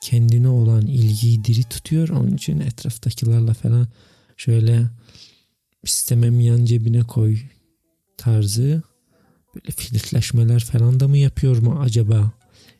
Kendine 0.00 0.48
olan 0.48 0.86
ilgiyi 0.86 1.44
diri 1.44 1.64
tutuyor. 1.64 2.08
Onun 2.08 2.30
için 2.30 2.60
etraftakilerle 2.60 3.54
falan 3.54 3.88
şöyle 4.36 4.86
istemem 5.82 6.40
yan 6.40 6.64
cebine 6.64 7.00
koy 7.00 7.38
tarzı 8.16 8.82
böyle 9.54 9.70
flirtleşmeler 9.70 10.60
falan 10.60 11.00
da 11.00 11.08
mı 11.08 11.18
yapıyor 11.18 11.58
mu 11.58 11.80
acaba? 11.80 12.37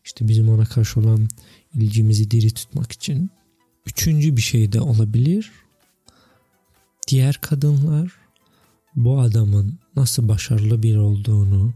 İşte 0.09 0.27
bizim 0.27 0.49
ona 0.49 0.65
karşı 0.65 0.99
olan 0.99 1.27
ilgimizi 1.75 2.31
diri 2.31 2.51
tutmak 2.51 2.91
için. 2.91 3.29
Üçüncü 3.85 4.37
bir 4.37 4.41
şey 4.41 4.71
de 4.71 4.81
olabilir. 4.81 5.51
Diğer 7.07 7.39
kadınlar 7.41 8.11
bu 8.95 9.19
adamın 9.19 9.79
nasıl 9.95 10.27
başarılı 10.27 10.83
bir 10.83 10.95
olduğunu, 10.95 11.73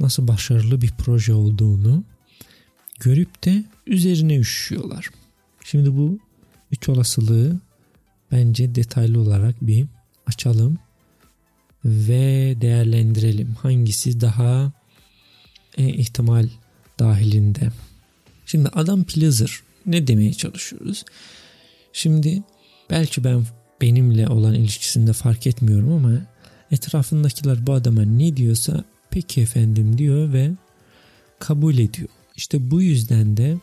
nasıl 0.00 0.28
başarılı 0.28 0.80
bir 0.80 0.92
proje 0.98 1.34
olduğunu 1.34 2.04
görüp 3.00 3.44
de 3.44 3.64
üzerine 3.86 4.36
üşüyorlar. 4.36 5.10
Şimdi 5.64 5.96
bu 5.96 6.18
üç 6.72 6.88
olasılığı 6.88 7.60
bence 8.32 8.74
detaylı 8.74 9.20
olarak 9.20 9.54
bir 9.62 9.86
açalım 10.26 10.78
ve 11.84 12.56
değerlendirelim. 12.60 13.54
Hangisi 13.54 14.20
daha 14.20 14.72
e, 15.78 15.88
ihtimal 15.88 16.48
dahilinde. 16.98 17.68
Şimdi 18.46 18.68
adam 18.68 19.04
pleaser 19.04 19.60
ne 19.86 20.06
demeye 20.06 20.32
çalışıyoruz? 20.32 21.04
Şimdi 21.92 22.42
belki 22.90 23.24
ben 23.24 23.46
benimle 23.80 24.28
olan 24.28 24.54
ilişkisinde 24.54 25.12
fark 25.12 25.46
etmiyorum 25.46 25.92
ama 25.92 26.12
etrafındakiler 26.70 27.66
bu 27.66 27.72
adama 27.72 28.02
ne 28.02 28.36
diyorsa 28.36 28.84
peki 29.10 29.40
efendim 29.40 29.98
diyor 29.98 30.32
ve 30.32 30.50
kabul 31.38 31.78
ediyor. 31.78 32.08
İşte 32.36 32.70
bu 32.70 32.82
yüzden 32.82 33.36
de 33.36 33.56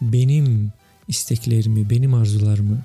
benim 0.00 0.72
isteklerimi, 1.08 1.90
benim 1.90 2.14
arzularımı 2.14 2.82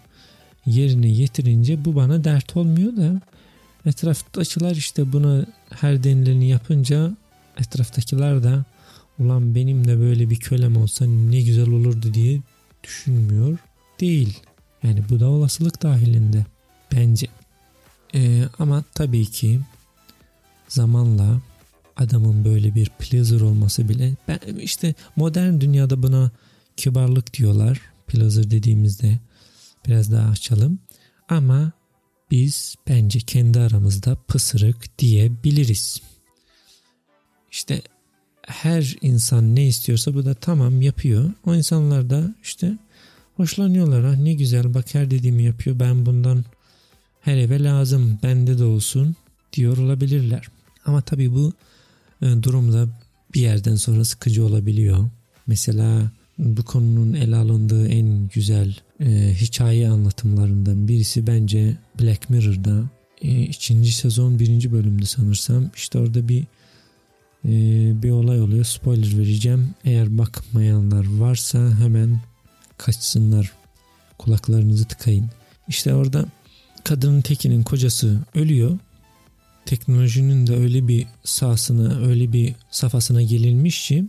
yerine 0.66 1.12
getirince 1.12 1.86
bu 1.86 1.96
bana 1.96 2.24
dert 2.24 2.58
olmuyor 2.58 2.98
da 2.98 3.22
etraftakiler 3.86 4.76
işte 4.76 5.14
buna 5.14 5.46
her 5.70 6.04
denileni 6.04 6.50
yapınca 6.50 7.12
etraftakiler 7.60 8.44
de 8.44 8.58
ulan 9.20 9.56
benim 9.56 9.88
de 9.88 10.00
böyle 10.00 10.30
bir 10.30 10.36
kölem 10.36 10.78
olsa 10.78 11.06
ne 11.06 11.42
güzel 11.42 11.70
olurdu 11.70 12.14
diye 12.14 12.42
düşünmüyor 12.84 13.58
değil. 14.00 14.40
Yani 14.84 15.04
bu 15.10 15.20
da 15.20 15.30
olasılık 15.30 15.84
dahilinde 15.84 16.46
bence. 16.92 17.28
Ee, 18.16 18.44
ama 18.60 18.84
tabii 18.94 19.26
ki 19.26 19.60
zamanla 20.68 21.42
adamın 21.98 22.46
böyle 22.46 22.76
bir 22.76 22.90
pleaser 23.00 23.42
olması 23.42 23.90
bile 23.90 24.14
ben 24.28 24.40
işte 24.60 24.94
modern 25.16 25.62
dünyada 25.62 26.04
buna 26.04 26.32
kibarlık 26.78 27.34
diyorlar. 27.34 27.82
Pleaser 28.08 28.52
dediğimizde 28.52 29.20
biraz 29.88 30.12
daha 30.12 30.30
açalım. 30.30 30.80
Ama 31.30 31.72
biz 32.32 32.76
bence 32.88 33.20
kendi 33.20 33.60
aramızda 33.60 34.18
pısırık 34.28 35.00
diyebiliriz. 35.00 36.02
İşte 37.52 37.82
her 38.48 38.96
insan 39.02 39.56
ne 39.56 39.68
istiyorsa 39.68 40.14
bu 40.14 40.26
da 40.26 40.34
tamam 40.34 40.82
yapıyor. 40.82 41.32
O 41.46 41.56
insanlar 41.56 42.10
da 42.10 42.36
işte 42.44 42.78
hoşlanıyorlar. 43.36 44.06
Ha, 44.06 44.14
ne 44.14 44.34
güzel 44.34 44.74
bak 44.74 44.96
her 44.96 45.12
dediğimi 45.12 45.44
yapıyor. 45.44 45.80
Ben 45.80 46.06
bundan 46.06 46.46
her 47.22 47.38
eve 47.38 47.64
lazım. 47.64 48.20
Bende 48.24 48.60
de 48.60 48.64
olsun 48.64 49.16
diyor 49.54 49.78
olabilirler. 49.78 50.48
Ama 50.86 51.02
tabii 51.02 51.34
bu 51.34 51.54
e, 52.22 52.44
durumda 52.44 52.88
bir 53.34 53.42
yerden 53.42 53.76
sonra 53.76 54.06
sıkıcı 54.06 54.46
olabiliyor. 54.46 55.10
Mesela 55.48 56.12
bu 56.38 56.64
konunun 56.64 57.14
ele 57.14 57.36
alındığı 57.36 57.88
en 57.88 58.30
güzel 58.34 58.76
e, 59.00 59.36
hikaye 59.42 59.90
anlatımlarından 59.90 60.88
birisi 60.88 61.28
bence 61.28 61.78
Black 62.02 62.30
Mirror'da 62.30 62.84
e, 63.22 63.42
ikinci 63.42 63.92
sezon 63.92 64.40
birinci 64.40 64.72
bölümde 64.72 65.06
sanırsam 65.06 65.70
işte 65.76 66.00
orada 66.00 66.28
bir 66.28 66.44
e, 67.46 67.52
bir 68.04 68.10
olay 68.10 68.42
oluyor. 68.42 68.66
Spoiler 68.66 69.18
vereceğim. 69.18 69.70
Eğer 69.86 70.18
bakmayanlar 70.18 71.18
varsa 71.18 71.60
hemen 71.80 72.22
kaçsınlar. 72.78 73.52
Kulaklarınızı 74.18 74.86
tıkayın. 74.86 75.30
İşte 75.68 75.94
orada 75.94 76.26
kadının 76.84 77.22
tekinin 77.22 77.64
kocası 77.64 78.20
ölüyor. 78.36 78.78
Teknolojinin 79.66 80.48
de 80.48 80.56
öyle 80.56 80.88
bir 80.88 81.08
sahasına 81.24 82.08
öyle 82.08 82.34
bir 82.34 82.56
safhasına 82.72 83.22
gelinmiş 83.22 83.88
ki 83.88 84.06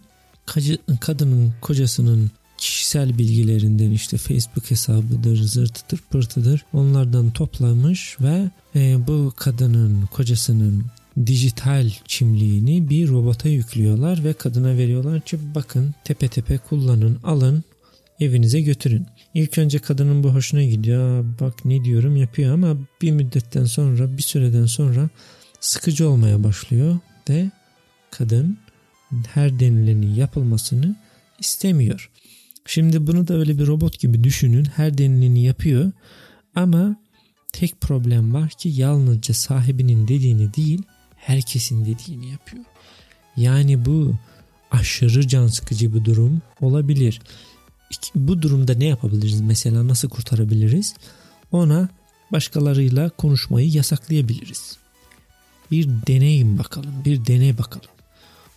kadının 1.00 1.54
kocasının 1.60 2.30
kişisel 2.58 3.18
bilgilerinden 3.18 3.90
işte 3.90 4.16
Facebook 4.16 4.70
hesabıdır, 4.70 5.42
zırtıdır, 5.42 6.00
pırtıdır 6.10 6.64
onlardan 6.72 7.30
toplamış 7.30 8.16
ve 8.20 8.50
e, 8.74 9.06
bu 9.06 9.32
kadının 9.36 10.06
kocasının 10.06 10.84
dijital 11.26 11.90
kimliğini 12.08 12.90
bir 12.90 13.08
robota 13.08 13.48
yüklüyorlar 13.48 14.24
ve 14.24 14.32
kadına 14.32 14.76
veriyorlar 14.76 15.20
ki 15.20 15.38
bakın 15.54 15.94
tepe 16.04 16.28
tepe 16.28 16.58
kullanın 16.58 17.18
alın 17.24 17.64
evinize 18.20 18.60
götürün. 18.60 19.06
İlk 19.34 19.58
önce 19.58 19.78
kadının 19.78 20.24
bu 20.24 20.34
hoşuna 20.34 20.64
gidiyor 20.64 21.24
bak 21.40 21.64
ne 21.64 21.84
diyorum 21.84 22.16
yapıyor 22.16 22.54
ama 22.54 22.76
bir 23.02 23.10
müddetten 23.10 23.64
sonra 23.64 24.16
bir 24.16 24.22
süreden 24.22 24.66
sonra 24.66 25.08
sıkıcı 25.60 26.08
olmaya 26.08 26.44
başlıyor 26.44 26.98
ve 27.28 27.50
kadın 28.10 28.58
her 29.34 29.60
denileni 29.60 30.18
yapılmasını 30.18 30.96
istemiyor. 31.38 32.10
Şimdi 32.66 33.06
bunu 33.06 33.28
da 33.28 33.34
öyle 33.34 33.58
bir 33.58 33.66
robot 33.66 33.98
gibi 33.98 34.24
düşünün. 34.24 34.64
Her 34.64 34.98
denileni 34.98 35.44
yapıyor 35.44 35.92
ama 36.54 36.96
tek 37.52 37.80
problem 37.80 38.34
var 38.34 38.50
ki 38.50 38.68
yalnızca 38.68 39.34
sahibinin 39.34 40.08
dediğini 40.08 40.54
değil 40.54 40.82
herkesin 41.26 41.84
dediğini 41.84 42.30
yapıyor. 42.30 42.64
Yani 43.36 43.84
bu 43.84 44.14
aşırı 44.70 45.28
can 45.28 45.46
sıkıcı 45.46 45.94
bir 45.94 46.04
durum 46.04 46.42
olabilir. 46.60 47.20
Bu 48.14 48.42
durumda 48.42 48.74
ne 48.74 48.84
yapabiliriz? 48.84 49.40
Mesela 49.40 49.88
nasıl 49.88 50.08
kurtarabiliriz? 50.08 50.94
Ona 51.52 51.88
başkalarıyla 52.32 53.10
konuşmayı 53.10 53.70
yasaklayabiliriz. 53.70 54.76
Bir 55.70 55.88
deneyim 56.06 56.58
bakalım, 56.58 56.94
bir 57.04 57.26
deney 57.26 57.58
bakalım. 57.58 57.90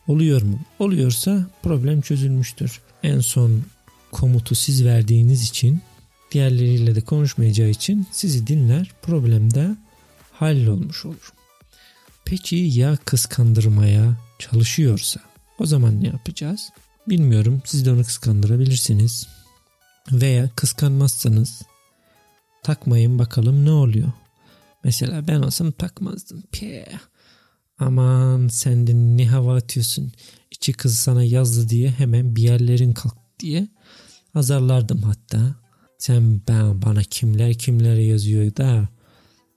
Oluyor 0.08 0.42
mu? 0.42 0.60
Oluyorsa 0.80 1.48
problem 1.64 2.02
çözülmüştür. 2.02 2.82
En 3.04 3.20
son 3.20 3.64
komutu 4.12 4.56
siz 4.56 4.86
verdiğiniz 4.86 5.50
için 5.50 5.82
diğerleriyle 6.32 6.96
de 6.96 7.02
konuşmayacağı 7.02 7.70
için 7.70 8.08
sizi 8.12 8.48
dinler 8.48 8.92
problem 9.02 9.54
de 9.54 9.76
hallolmuş 10.32 11.06
olur. 11.06 11.34
Peki 12.30 12.56
ya 12.56 12.98
kıskandırmaya 13.06 14.18
çalışıyorsa 14.40 15.20
o 15.60 15.66
zaman 15.66 16.04
ne 16.04 16.08
yapacağız? 16.08 16.70
Bilmiyorum 17.08 17.62
siz 17.66 17.86
de 17.86 17.92
onu 17.92 18.04
kıskandırabilirsiniz. 18.04 19.28
Veya 20.12 20.50
kıskanmazsanız 20.56 21.62
takmayın 22.64 23.20
bakalım 23.20 23.66
ne 23.66 23.72
oluyor. 23.72 24.12
Mesela 24.84 25.28
ben 25.28 25.42
olsam 25.42 25.72
takmazdım. 25.72 26.44
Peh 26.52 26.86
Aman 27.80 28.48
sen 28.48 28.88
de 28.88 28.94
ne 28.94 29.28
hava 29.28 29.56
atıyorsun. 29.56 30.12
İçi 30.52 30.74
kız 30.74 30.98
sana 30.98 31.24
yazdı 31.24 31.70
diye 31.70 31.92
hemen 31.92 32.36
bir 32.36 32.44
yerlerin 32.44 32.94
kalk 32.94 33.18
diye 33.40 33.68
azarlardım 34.36 35.02
hatta. 35.02 35.56
Sen 35.98 36.42
ben 36.48 36.82
bana 36.82 37.04
kimler 37.04 37.54
kimlere 37.54 38.04
yazıyor 38.04 38.56
da 38.56 38.90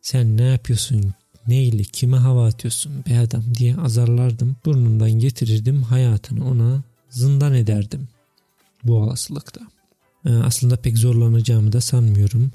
sen 0.03 0.37
ne 0.37 0.43
yapıyorsun 0.43 1.15
neyle 1.49 1.83
kime 1.83 2.17
hava 2.17 2.47
atıyorsun 2.47 3.05
be 3.09 3.19
adam 3.19 3.43
diye 3.55 3.77
azarlardım. 3.77 4.57
Burnundan 4.65 5.11
getirirdim 5.11 5.83
hayatını 5.83 6.49
ona 6.49 6.83
zindan 7.11 7.55
ederdim 7.55 8.09
bu 8.85 8.97
olasılıkta. 8.97 9.61
Ee, 10.27 10.31
aslında 10.31 10.77
pek 10.77 10.99
zorlanacağımı 10.99 11.73
da 11.73 11.81
sanmıyorum. 11.81 12.53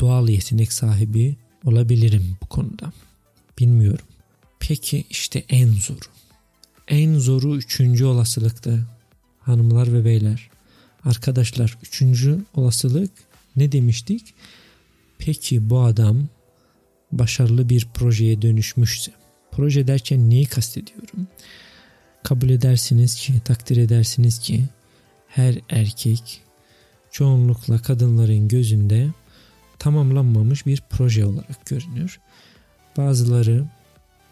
Doğal 0.00 0.28
yetenek 0.28 0.72
sahibi 0.72 1.36
olabilirim 1.64 2.36
bu 2.42 2.46
konuda. 2.46 2.92
Bilmiyorum. 3.58 4.06
Peki 4.60 5.04
işte 5.10 5.44
en 5.48 5.72
zoru. 5.72 6.08
En 6.88 7.18
zoru 7.18 7.56
üçüncü 7.56 8.04
olasılıkta 8.04 8.78
hanımlar 9.40 9.92
ve 9.92 10.04
beyler. 10.04 10.50
Arkadaşlar 11.04 11.78
üçüncü 11.82 12.38
olasılık 12.54 13.10
ne 13.56 13.72
demiştik? 13.72 14.34
Peki 15.18 15.70
bu 15.70 15.80
adam 15.80 16.28
başarılı 17.18 17.68
bir 17.68 17.88
projeye 17.94 18.42
dönüşmüşse. 18.42 19.12
Proje 19.50 19.86
derken 19.86 20.30
neyi 20.30 20.46
kastediyorum? 20.46 21.28
Kabul 22.22 22.48
edersiniz 22.48 23.14
ki, 23.14 23.32
takdir 23.44 23.76
edersiniz 23.76 24.38
ki 24.38 24.64
her 25.28 25.54
erkek 25.68 26.40
çoğunlukla 27.10 27.78
kadınların 27.78 28.48
gözünde 28.48 29.08
tamamlanmamış 29.78 30.66
bir 30.66 30.82
proje 30.90 31.26
olarak 31.26 31.66
görünür. 31.66 32.20
Bazıları 32.96 33.64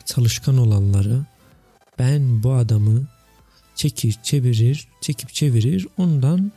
çalışkan 0.05 0.59
olanları 0.59 1.21
ben 1.99 2.43
bu 2.43 2.53
adamı 2.53 3.07
çekir 3.75 4.17
çevirir 4.23 4.89
çekip 5.01 5.35
çevirir 5.35 5.87
ondan 5.99 6.53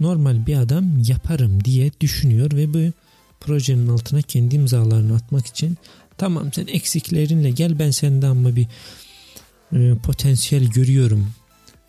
normal 0.00 0.46
bir 0.46 0.56
adam 0.56 1.02
yaparım 1.06 1.64
diye 1.64 1.90
düşünüyor 2.00 2.50
ve 2.52 2.74
bu 2.74 2.92
projenin 3.40 3.88
altına 3.88 4.22
kendi 4.22 4.56
imzalarını 4.56 5.14
atmak 5.14 5.46
için 5.46 5.78
tamam 6.18 6.52
sen 6.52 6.66
eksiklerinle 6.66 7.50
gel 7.50 7.78
ben 7.78 7.90
sende 7.90 8.26
ama 8.26 8.56
bir 8.56 8.66
e, 9.72 9.94
potansiyel 10.02 10.70
görüyorum 10.70 11.26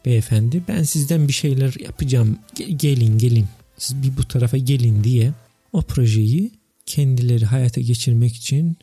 beyefendi 0.06 0.64
ben 0.68 0.84
sizden 0.84 1.28
bir 1.28 1.34
şeyler 1.34 1.74
yapacağım 1.80 2.38
gelin 2.76 3.18
gelin 3.18 3.46
siz 3.78 4.04
bir 4.04 4.18
bu 4.18 4.28
tarafa 4.28 4.58
gelin 4.58 5.04
diye 5.04 5.34
o 5.74 5.82
projeyi 5.82 6.52
kendileri 6.86 7.46
hayata 7.46 7.82
geçirmek 7.82 8.36
için 8.36 8.78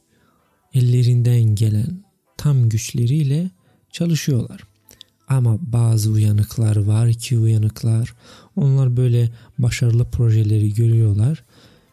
ellerinden 0.74 1.42
gelen 1.42 2.04
tam 2.36 2.68
güçleriyle 2.68 3.50
çalışıyorlar. 3.92 4.60
Ama 5.28 5.58
bazı 5.60 6.10
uyanıklar 6.10 6.76
var 6.76 7.12
ki 7.12 7.38
uyanıklar 7.38 8.14
onlar 8.56 8.96
böyle 8.96 9.30
başarılı 9.58 10.04
projeleri 10.04 10.74
görüyorlar. 10.74 11.44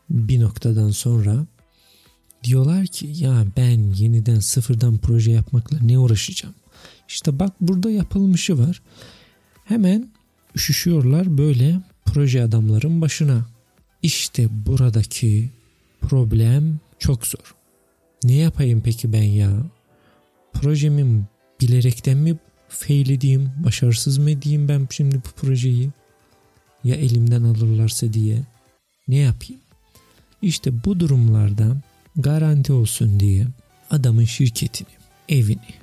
Bir 0.10 0.40
noktadan 0.40 0.90
sonra 0.90 1.46
diyorlar 2.44 2.88
ki 2.88 3.08
ya 3.16 3.46
ben 3.58 3.94
yeniden 3.94 4.40
sıfırdan 4.40 4.98
proje 4.98 5.32
yapmakla 5.32 5.80
ne 5.80 6.00
uğraşacağım? 6.00 6.56
İşte 7.08 7.40
bak 7.40 7.54
burada 7.62 7.90
yapılmışı 7.90 8.60
var. 8.60 8.82
Hemen 9.66 10.10
üşüşüyorlar 10.56 11.38
böyle 11.38 11.82
proje 12.06 12.44
adamların 12.44 13.02
başına. 13.02 13.46
İşte 14.04 14.48
buradaki 14.66 15.50
problem 16.02 16.80
çok 17.00 17.28
zor. 17.28 17.56
Ne 18.24 18.34
yapayım 18.34 18.82
peki 18.86 19.14
ben 19.14 19.24
ya? 19.24 19.52
Projemin 20.54 21.26
bilerekten 21.62 22.18
mi 22.18 22.38
fail 22.70 23.10
edeyim, 23.10 23.52
başarısız 23.64 24.18
mı 24.18 24.32
edeyim 24.32 24.68
ben 24.68 24.88
şimdi 24.92 25.16
bu 25.16 25.30
projeyi? 25.42 25.90
Ya 26.84 26.96
elimden 26.96 27.44
alırlarsa 27.44 28.14
diye. 28.14 28.44
Ne 29.08 29.16
yapayım? 29.16 29.62
İşte 30.46 30.84
bu 30.86 31.00
durumlarda 31.00 31.78
garanti 32.16 32.74
olsun 32.74 33.20
diye 33.20 33.48
adamın 33.90 34.26
şirketini, 34.26 34.88
evini, 35.30 35.74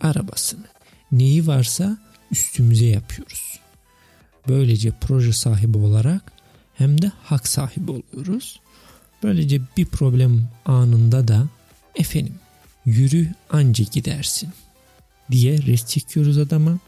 arabasını, 0.00 0.64
neyi 1.12 1.46
varsa 1.46 1.98
üstümüze 2.30 2.86
yapıyoruz. 2.86 3.60
Böylece 4.48 4.92
proje 5.00 5.32
sahibi 5.32 5.78
olarak 5.78 6.32
hem 6.74 7.02
de 7.02 7.12
hak 7.22 7.48
sahibi 7.48 7.90
oluyoruz. 7.90 8.60
Böylece 9.22 9.60
bir 9.76 9.86
problem 9.86 10.48
anında 10.64 11.28
da 11.28 11.48
efendim 11.94 12.34
yürü 12.86 13.28
anca 13.50 13.84
gidersin 13.92 14.48
diye 15.30 15.58
res 15.58 15.86
çekiyoruz 15.86 16.38
adama. 16.38 16.78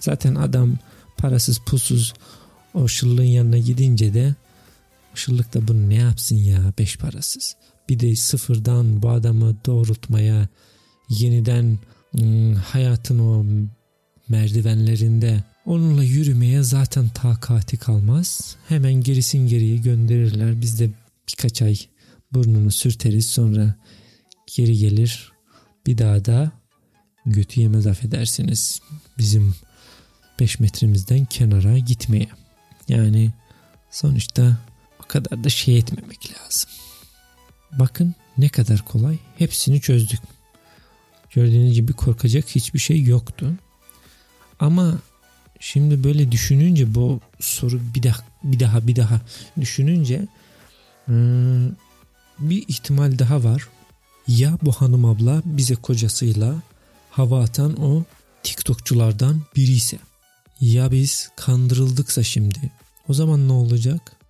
Zaten 0.00 0.34
adam 0.34 0.78
parasız 1.16 1.58
pusuz 1.58 2.14
o 2.74 2.88
şıllığın 2.88 3.22
yanına 3.22 3.58
gidince 3.58 4.14
de 4.14 4.34
şıllık 5.14 5.54
da 5.54 5.68
bunu 5.68 5.88
ne 5.88 5.94
yapsın 5.94 6.36
ya 6.36 6.72
beş 6.78 6.96
parasız. 6.96 7.56
Bir 7.88 8.00
de 8.00 8.16
sıfırdan 8.16 9.02
bu 9.02 9.10
adamı 9.10 9.56
doğrultmaya 9.66 10.48
yeniden 11.08 11.78
ım, 12.20 12.54
hayatın 12.54 13.18
o 13.18 13.44
merdivenlerinde 14.28 15.44
onunla 15.66 16.04
yürümeye 16.04 16.62
zaten 16.62 17.08
takati 17.08 17.76
kalmaz. 17.76 18.56
Hemen 18.68 18.94
gerisin 18.94 19.48
geriye 19.48 19.76
gönderirler. 19.76 20.60
Biz 20.60 20.80
de 20.80 20.90
birkaç 21.28 21.62
ay 21.62 21.76
burnunu 22.32 22.70
sürteriz 22.70 23.26
sonra 23.26 23.74
geri 24.56 24.78
gelir. 24.78 25.32
Bir 25.86 25.98
daha 25.98 26.24
da 26.24 26.52
götü 27.26 27.60
yemez 27.60 27.86
affedersiniz. 27.86 28.80
Bizim 29.18 29.54
5 30.40 30.60
metremizden 30.60 31.24
kenara 31.24 31.78
gitmeye. 31.78 32.28
Yani 32.88 33.30
sonuçta 33.90 34.58
kadar 35.12 35.44
da 35.44 35.48
şey 35.48 35.78
etmemek 35.78 36.32
lazım. 36.32 36.70
Bakın 37.72 38.14
ne 38.38 38.48
kadar 38.48 38.84
kolay. 38.84 39.18
Hepsini 39.38 39.80
çözdük. 39.80 40.20
Gördüğünüz 41.30 41.74
gibi 41.74 41.92
korkacak 41.92 42.48
hiçbir 42.48 42.78
şey 42.78 43.02
yoktu. 43.02 43.52
Ama 44.60 44.98
şimdi 45.60 46.04
böyle 46.04 46.32
düşününce 46.32 46.94
bu 46.94 47.20
soru 47.40 47.80
bir 47.94 48.02
daha 48.02 48.24
bir 48.44 48.60
daha 48.60 48.86
bir 48.86 48.96
daha 48.96 49.20
düşününce 49.60 50.28
hmm, 51.04 51.68
bir 52.38 52.64
ihtimal 52.68 53.18
daha 53.18 53.44
var. 53.44 53.68
Ya 54.28 54.58
bu 54.62 54.72
hanım 54.72 55.04
abla 55.04 55.42
bize 55.44 55.74
kocasıyla 55.74 56.62
hava 57.10 57.42
atan 57.42 57.82
o 57.82 58.04
TikTokçulardan 58.42 59.42
biri 59.56 59.72
ise 59.72 59.98
ya 60.60 60.90
biz 60.90 61.30
kandırıldıksa 61.36 62.22
şimdi 62.22 62.70
o 63.08 63.14
zaman 63.14 63.48
ne 63.48 63.52
olacak? 63.52 64.21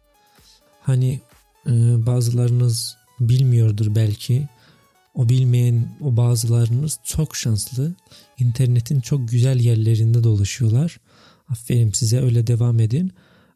Hani 0.82 1.20
e, 1.66 1.70
bazılarınız 2.06 2.96
bilmiyordur 3.20 3.94
belki. 3.94 4.48
O 5.14 5.28
bilmeyen 5.28 5.96
o 6.00 6.16
bazılarınız 6.16 6.98
çok 7.04 7.36
şanslı. 7.36 7.94
İnternetin 8.38 9.00
çok 9.00 9.28
güzel 9.28 9.60
yerlerinde 9.60 10.24
dolaşıyorlar. 10.24 11.00
Aferin 11.48 11.90
size 11.90 12.20
öyle 12.20 12.46
devam 12.46 12.80
edin. 12.80 13.12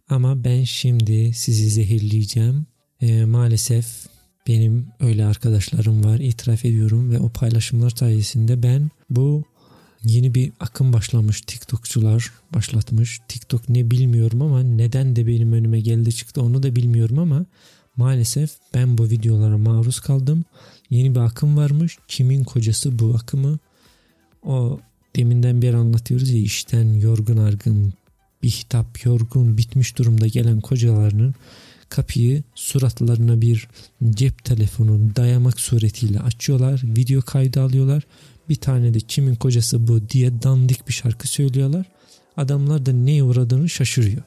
Ama 0.08 0.44
ben 0.44 0.64
şimdi 0.64 1.32
sizi 1.34 1.70
zehirleyeceğim. 1.70 2.66
E, 3.00 3.24
maalesef 3.24 4.06
benim 4.48 4.86
öyle 5.00 5.24
arkadaşlarım 5.24 6.04
var 6.04 6.18
itiraf 6.18 6.64
ediyorum 6.64 7.10
ve 7.10 7.18
o 7.18 7.28
paylaşımlar 7.28 7.90
sayesinde 7.90 8.62
ben 8.62 8.90
bu 9.10 9.44
yeni 10.06 10.34
bir 10.34 10.52
akım 10.60 10.92
başlamış 10.92 11.40
TikTokçular 11.40 12.32
başlatmış. 12.54 13.20
TikTok 13.28 13.68
ne 13.68 13.90
bilmiyorum 13.90 14.42
ama 14.42 14.62
neden 14.62 15.16
de 15.16 15.26
benim 15.26 15.52
önüme 15.52 15.80
geldi 15.80 16.14
çıktı 16.14 16.42
onu 16.42 16.62
da 16.62 16.76
bilmiyorum 16.76 17.18
ama 17.18 17.46
maalesef 17.96 18.50
ben 18.74 18.98
bu 18.98 19.04
videolara 19.04 19.58
maruz 19.58 20.00
kaldım. 20.00 20.44
Yeni 20.90 21.14
bir 21.14 21.20
akım 21.20 21.56
varmış. 21.56 21.98
Kimin 22.08 22.44
kocası 22.44 22.98
bu 22.98 23.14
akımı? 23.14 23.58
O 24.42 24.80
deminden 25.16 25.62
beri 25.62 25.76
anlatıyoruz 25.76 26.30
ya 26.30 26.38
işten 26.40 26.92
yorgun 26.92 27.36
argın 27.36 27.94
bir 28.42 28.50
hitap 28.50 29.04
yorgun 29.04 29.58
bitmiş 29.58 29.98
durumda 29.98 30.26
gelen 30.26 30.60
kocalarının 30.60 31.34
kapıyı 31.88 32.42
suratlarına 32.54 33.40
bir 33.40 33.68
cep 34.10 34.44
telefonu 34.44 35.16
dayamak 35.16 35.60
suretiyle 35.60 36.20
açıyorlar. 36.20 36.82
Video 36.84 37.22
kaydı 37.22 37.60
alıyorlar. 37.60 38.02
Bir 38.48 38.54
tane 38.54 38.94
de 38.94 39.00
kimin 39.00 39.34
kocası 39.34 39.88
bu 39.88 40.08
diye 40.08 40.42
dandik 40.42 40.88
bir 40.88 40.92
şarkı 40.92 41.28
söylüyorlar. 41.28 41.86
Adamlar 42.36 42.86
da 42.86 42.92
neye 42.92 43.22
uğradığını 43.22 43.68
şaşırıyor. 43.68 44.22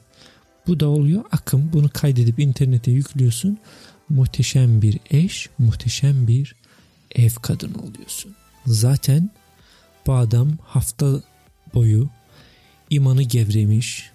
Bu 0.66 0.80
da 0.80 0.88
oluyor 0.88 1.24
akım. 1.32 1.70
Bunu 1.72 1.90
kaydedip 1.92 2.38
internete 2.38 2.90
yüklüyorsun. 2.90 3.58
Muhteşem 4.08 4.82
bir 4.82 4.98
eş, 5.10 5.50
muhteşem 5.58 6.26
bir 6.28 6.54
ev 7.14 7.30
kadını 7.30 7.78
oluyorsun. 7.78 8.34
Zaten 8.66 9.30
bu 10.06 10.12
adam 10.12 10.58
hafta 10.62 11.22
boyu 11.74 12.08
imanı 12.90 13.22
gevremiş, 13.22 14.10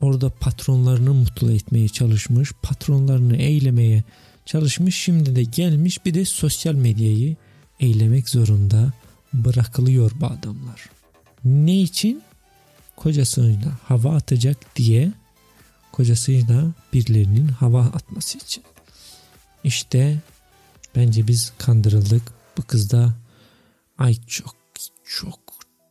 orada 0.00 0.30
patronlarını 0.30 1.14
mutlu 1.14 1.52
etmeye 1.52 1.88
çalışmış, 1.88 2.52
patronlarını 2.62 3.36
eylemeye 3.36 4.04
çalışmış. 4.46 4.96
Şimdi 4.96 5.36
de 5.36 5.42
gelmiş 5.42 6.04
bir 6.04 6.14
de 6.14 6.24
sosyal 6.24 6.74
medyayı 6.74 7.36
eylemek 7.80 8.28
zorunda 8.28 8.92
bırakılıyor 9.32 10.10
bu 10.20 10.26
adamlar. 10.26 10.90
Ne 11.44 11.80
için? 11.80 12.22
Kocasıyla 12.96 13.78
hava 13.84 14.16
atacak 14.16 14.76
diye 14.76 15.12
kocasıyla 15.92 16.72
birilerinin 16.92 17.48
hava 17.48 17.82
atması 17.82 18.38
için. 18.38 18.64
İşte 19.64 20.22
bence 20.96 21.28
biz 21.28 21.52
kandırıldık. 21.58 22.22
Bu 22.56 22.62
kız 22.62 22.90
da 22.90 23.14
ay 23.98 24.16
çok 24.26 24.56
çok 25.04 25.40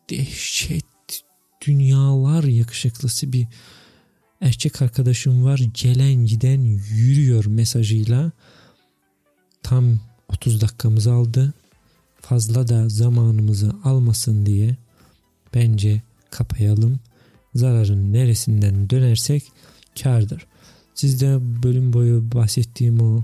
dehşet 0.09 0.85
dünyalar 1.67 2.43
yakışıklısı 2.43 3.33
bir 3.33 3.47
erkek 4.41 4.81
arkadaşım 4.81 5.45
var 5.45 5.61
gelen 5.73 6.13
giden 6.13 6.61
yürüyor 6.89 7.45
mesajıyla 7.45 8.31
tam 9.63 9.99
30 10.29 10.61
dakikamızı 10.61 11.11
aldı 11.11 11.53
fazla 12.21 12.67
da 12.67 12.89
zamanımızı 12.89 13.71
almasın 13.83 14.45
diye 14.45 14.77
bence 15.53 16.01
kapayalım. 16.31 16.99
Zararın 17.55 18.13
neresinden 18.13 18.89
dönersek 18.89 19.43
kardır 20.03 20.47
sizde 20.97 21.39
bölüm 21.63 21.93
boyu 21.93 22.31
bahsettiğim 22.31 23.01
o 23.01 23.23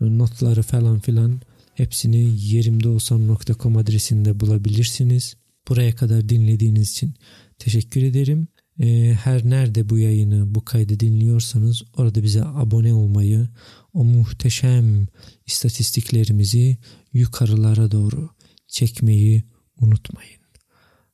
notları 0.00 0.62
falan 0.62 0.98
filan 1.00 1.40
hepsini 1.74 2.30
yerimdeolsam.com 2.40 3.76
adresinde 3.76 4.40
bulabilirsiniz. 4.40 5.36
Buraya 5.68 5.94
kadar 5.94 6.28
dinlediğiniz 6.28 6.90
için 6.90 7.14
teşekkür 7.58 8.02
ederim. 8.02 8.48
Ee, 8.80 9.16
her 9.24 9.50
nerede 9.50 9.88
bu 9.88 9.98
yayını, 9.98 10.54
bu 10.54 10.64
kaydı 10.64 11.00
dinliyorsanız 11.00 11.82
orada 11.96 12.22
bize 12.22 12.44
abone 12.44 12.94
olmayı, 12.94 13.48
o 13.92 14.04
muhteşem 14.04 15.06
istatistiklerimizi 15.46 16.76
yukarılara 17.12 17.90
doğru 17.90 18.30
çekmeyi 18.66 19.44
unutmayın. 19.80 20.40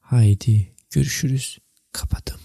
Haydi 0.00 0.74
görüşürüz. 0.90 1.58
Kapadım. 1.92 2.40